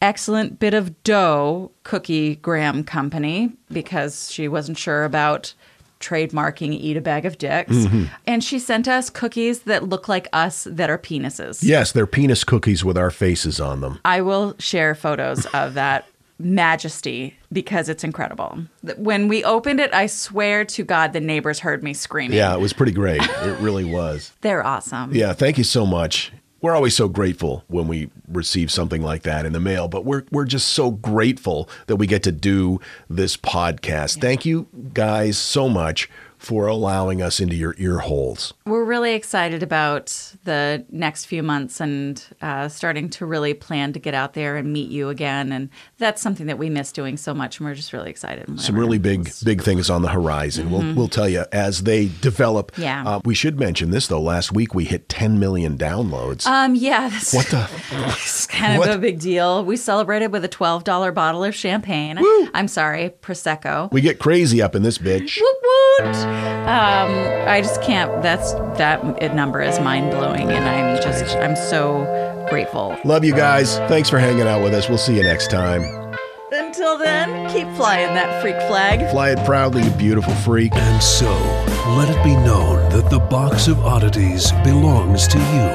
excellent 0.00 0.58
bit 0.58 0.74
of 0.74 1.02
dough 1.02 1.70
cookie 1.82 2.36
graham 2.36 2.84
company 2.84 3.52
because 3.72 4.30
she 4.30 4.46
wasn't 4.48 4.78
sure 4.78 5.04
about 5.04 5.54
trademarking 6.00 6.72
eat 6.72 6.96
a 6.96 7.00
bag 7.00 7.24
of 7.26 7.38
dicks 7.38 7.72
Mm-hmm. 7.74 8.04
and 8.26 8.44
she 8.44 8.58
sent 8.60 8.86
us 8.86 9.10
cookies 9.10 9.60
that 9.62 9.88
look 9.88 10.08
like 10.08 10.28
us 10.32 10.64
that 10.70 10.88
are 10.90 10.98
penises 10.98 11.58
Yes, 11.62 11.90
they're 11.90 12.06
penis 12.06 12.44
cookies 12.44 12.84
with 12.84 12.96
our 12.96 13.10
faces 13.10 13.58
on 13.60 13.80
them. 13.80 13.98
i 14.04 14.20
will 14.20 14.54
share 14.60 14.94
photos 14.94 15.46
of 15.46 15.74
that 15.74 16.06
majesty 16.38 17.36
because 17.52 17.88
it's 17.88 18.04
incredible 18.04 18.56
when 18.96 19.26
we 19.26 19.42
opened 19.42 19.80
it 19.80 19.92
i 19.92 20.06
swear 20.06 20.64
to 20.64 20.84
god 20.84 21.12
the 21.12 21.18
neighbors 21.20 21.58
heard 21.58 21.82
me 21.82 21.92
screaming 21.92 22.36
Yeah, 22.38 22.54
it 22.54 22.60
was 22.60 22.72
pretty 22.72 22.92
great. 22.92 23.20
It 23.22 23.58
really 23.58 23.84
was. 23.84 24.30
they're 24.42 24.64
awesome 24.64 25.12
Yeah, 25.12 25.32
thank 25.32 25.58
you 25.58 25.64
so 25.64 25.84
much. 25.84 26.30
We're 26.60 26.74
always 26.74 26.96
so 26.96 27.08
grateful 27.08 27.64
when 27.68 27.86
we 27.86 28.10
receive 28.26 28.70
something 28.72 29.00
like 29.00 29.22
that 29.22 29.46
in 29.46 29.52
the 29.52 29.60
mail, 29.60 29.86
but 29.86 30.04
we're 30.04 30.24
we're 30.32 30.44
just 30.44 30.68
so 30.68 30.90
grateful 30.90 31.68
that 31.86 31.96
we 31.96 32.06
get 32.06 32.24
to 32.24 32.32
do 32.32 32.80
this 33.08 33.36
podcast. 33.36 34.20
Thank 34.20 34.44
you 34.44 34.66
guys 34.92 35.38
so 35.38 35.68
much 35.68 36.10
for 36.38 36.66
allowing 36.66 37.20
us 37.20 37.40
into 37.40 37.56
your 37.56 37.74
ear 37.78 37.98
holes. 37.98 38.54
We're 38.64 38.84
really 38.84 39.14
excited 39.14 39.62
about 39.62 40.34
the 40.44 40.84
next 40.90 41.26
few 41.26 41.42
months 41.42 41.80
and 41.80 42.24
uh, 42.40 42.68
starting 42.68 43.10
to 43.10 43.26
really 43.26 43.54
plan 43.54 43.92
to 43.92 43.98
get 43.98 44.14
out 44.14 44.34
there 44.34 44.56
and 44.56 44.72
meet 44.72 44.90
you 44.90 45.08
again. 45.08 45.52
And 45.52 45.68
that's 45.98 46.22
something 46.22 46.46
that 46.46 46.58
we 46.58 46.70
miss 46.70 46.92
doing 46.92 47.16
so 47.16 47.34
much. 47.34 47.58
And 47.58 47.68
we're 47.68 47.74
just 47.74 47.92
really 47.92 48.10
excited. 48.10 48.60
Some 48.60 48.76
really 48.76 48.98
big 48.98 49.30
big 49.44 49.62
things 49.62 49.90
on 49.90 50.02
the 50.02 50.08
horizon. 50.08 50.70
We'll 50.70 50.94
we'll 50.94 51.08
tell 51.08 51.28
you 51.28 51.44
as 51.52 51.82
they 51.82 52.08
develop. 52.20 52.72
Mm-hmm. 52.72 52.82
Yeah. 52.82 53.04
Uh, 53.06 53.20
we 53.24 53.34
should 53.34 53.58
mention 53.58 53.90
this 53.90 54.06
though. 54.06 54.20
Last 54.20 54.52
week 54.52 54.74
we 54.74 54.84
hit 54.84 55.08
10 55.08 55.38
million 55.38 55.76
downloads. 55.76 56.46
Um, 56.46 56.74
yeah, 56.74 57.08
that's 57.08 57.34
what 57.34 57.46
the? 57.46 57.68
it's 57.90 58.46
kind 58.46 58.78
what? 58.78 58.88
of 58.88 58.96
a 58.96 58.98
big 58.98 59.18
deal. 59.20 59.64
We 59.64 59.76
celebrated 59.76 60.28
with 60.28 60.44
a 60.44 60.48
$12 60.48 61.14
bottle 61.14 61.44
of 61.44 61.54
champagne. 61.54 62.18
I'm 62.54 62.68
sorry, 62.68 63.10
Prosecco. 63.22 63.90
We 63.92 64.00
get 64.00 64.18
crazy 64.18 64.62
up 64.62 64.74
in 64.74 64.82
this 64.82 64.98
bitch. 64.98 65.38
Woot. 66.00 66.16
Um, 66.68 67.10
I 67.48 67.60
just 67.62 67.82
can't. 67.82 68.22
That's 68.22 68.52
that 68.78 69.34
number 69.34 69.60
is 69.60 69.78
mind 69.80 70.10
blowing, 70.10 70.50
and 70.50 70.64
I'm 70.68 71.02
just 71.02 71.36
I'm 71.36 71.56
so 71.56 72.46
grateful. 72.50 72.96
Love 73.04 73.24
you 73.24 73.34
guys. 73.34 73.78
Thanks 73.88 74.08
for 74.08 74.18
hanging 74.18 74.46
out 74.46 74.62
with 74.62 74.74
us. 74.74 74.88
We'll 74.88 74.98
see 74.98 75.16
you 75.16 75.22
next 75.22 75.50
time. 75.50 75.82
Until 76.50 76.96
then, 76.96 77.50
keep 77.52 77.68
flying 77.76 78.14
that 78.14 78.40
freak 78.40 78.56
flag. 78.68 79.10
Fly 79.10 79.30
it 79.30 79.44
proudly, 79.44 79.82
you 79.82 79.90
beautiful 79.90 80.34
freak. 80.34 80.74
And 80.74 81.02
so, 81.02 81.30
let 81.96 82.08
it 82.08 82.22
be 82.24 82.34
known 82.36 82.90
that 82.90 83.10
the 83.10 83.18
box 83.18 83.68
of 83.68 83.78
oddities 83.80 84.50
belongs 84.64 85.28
to 85.28 85.38
you, 85.38 85.68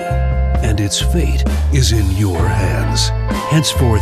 and 0.68 0.80
its 0.80 1.00
fate 1.00 1.44
is 1.74 1.92
in 1.92 2.10
your 2.18 2.40
hands. 2.48 3.10
Henceforth, 3.52 4.02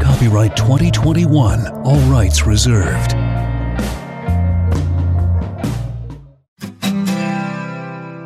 Copyright 0.00 0.56
2021. 0.56 1.66
All 1.84 2.00
rights 2.10 2.46
reserved. 2.46 3.27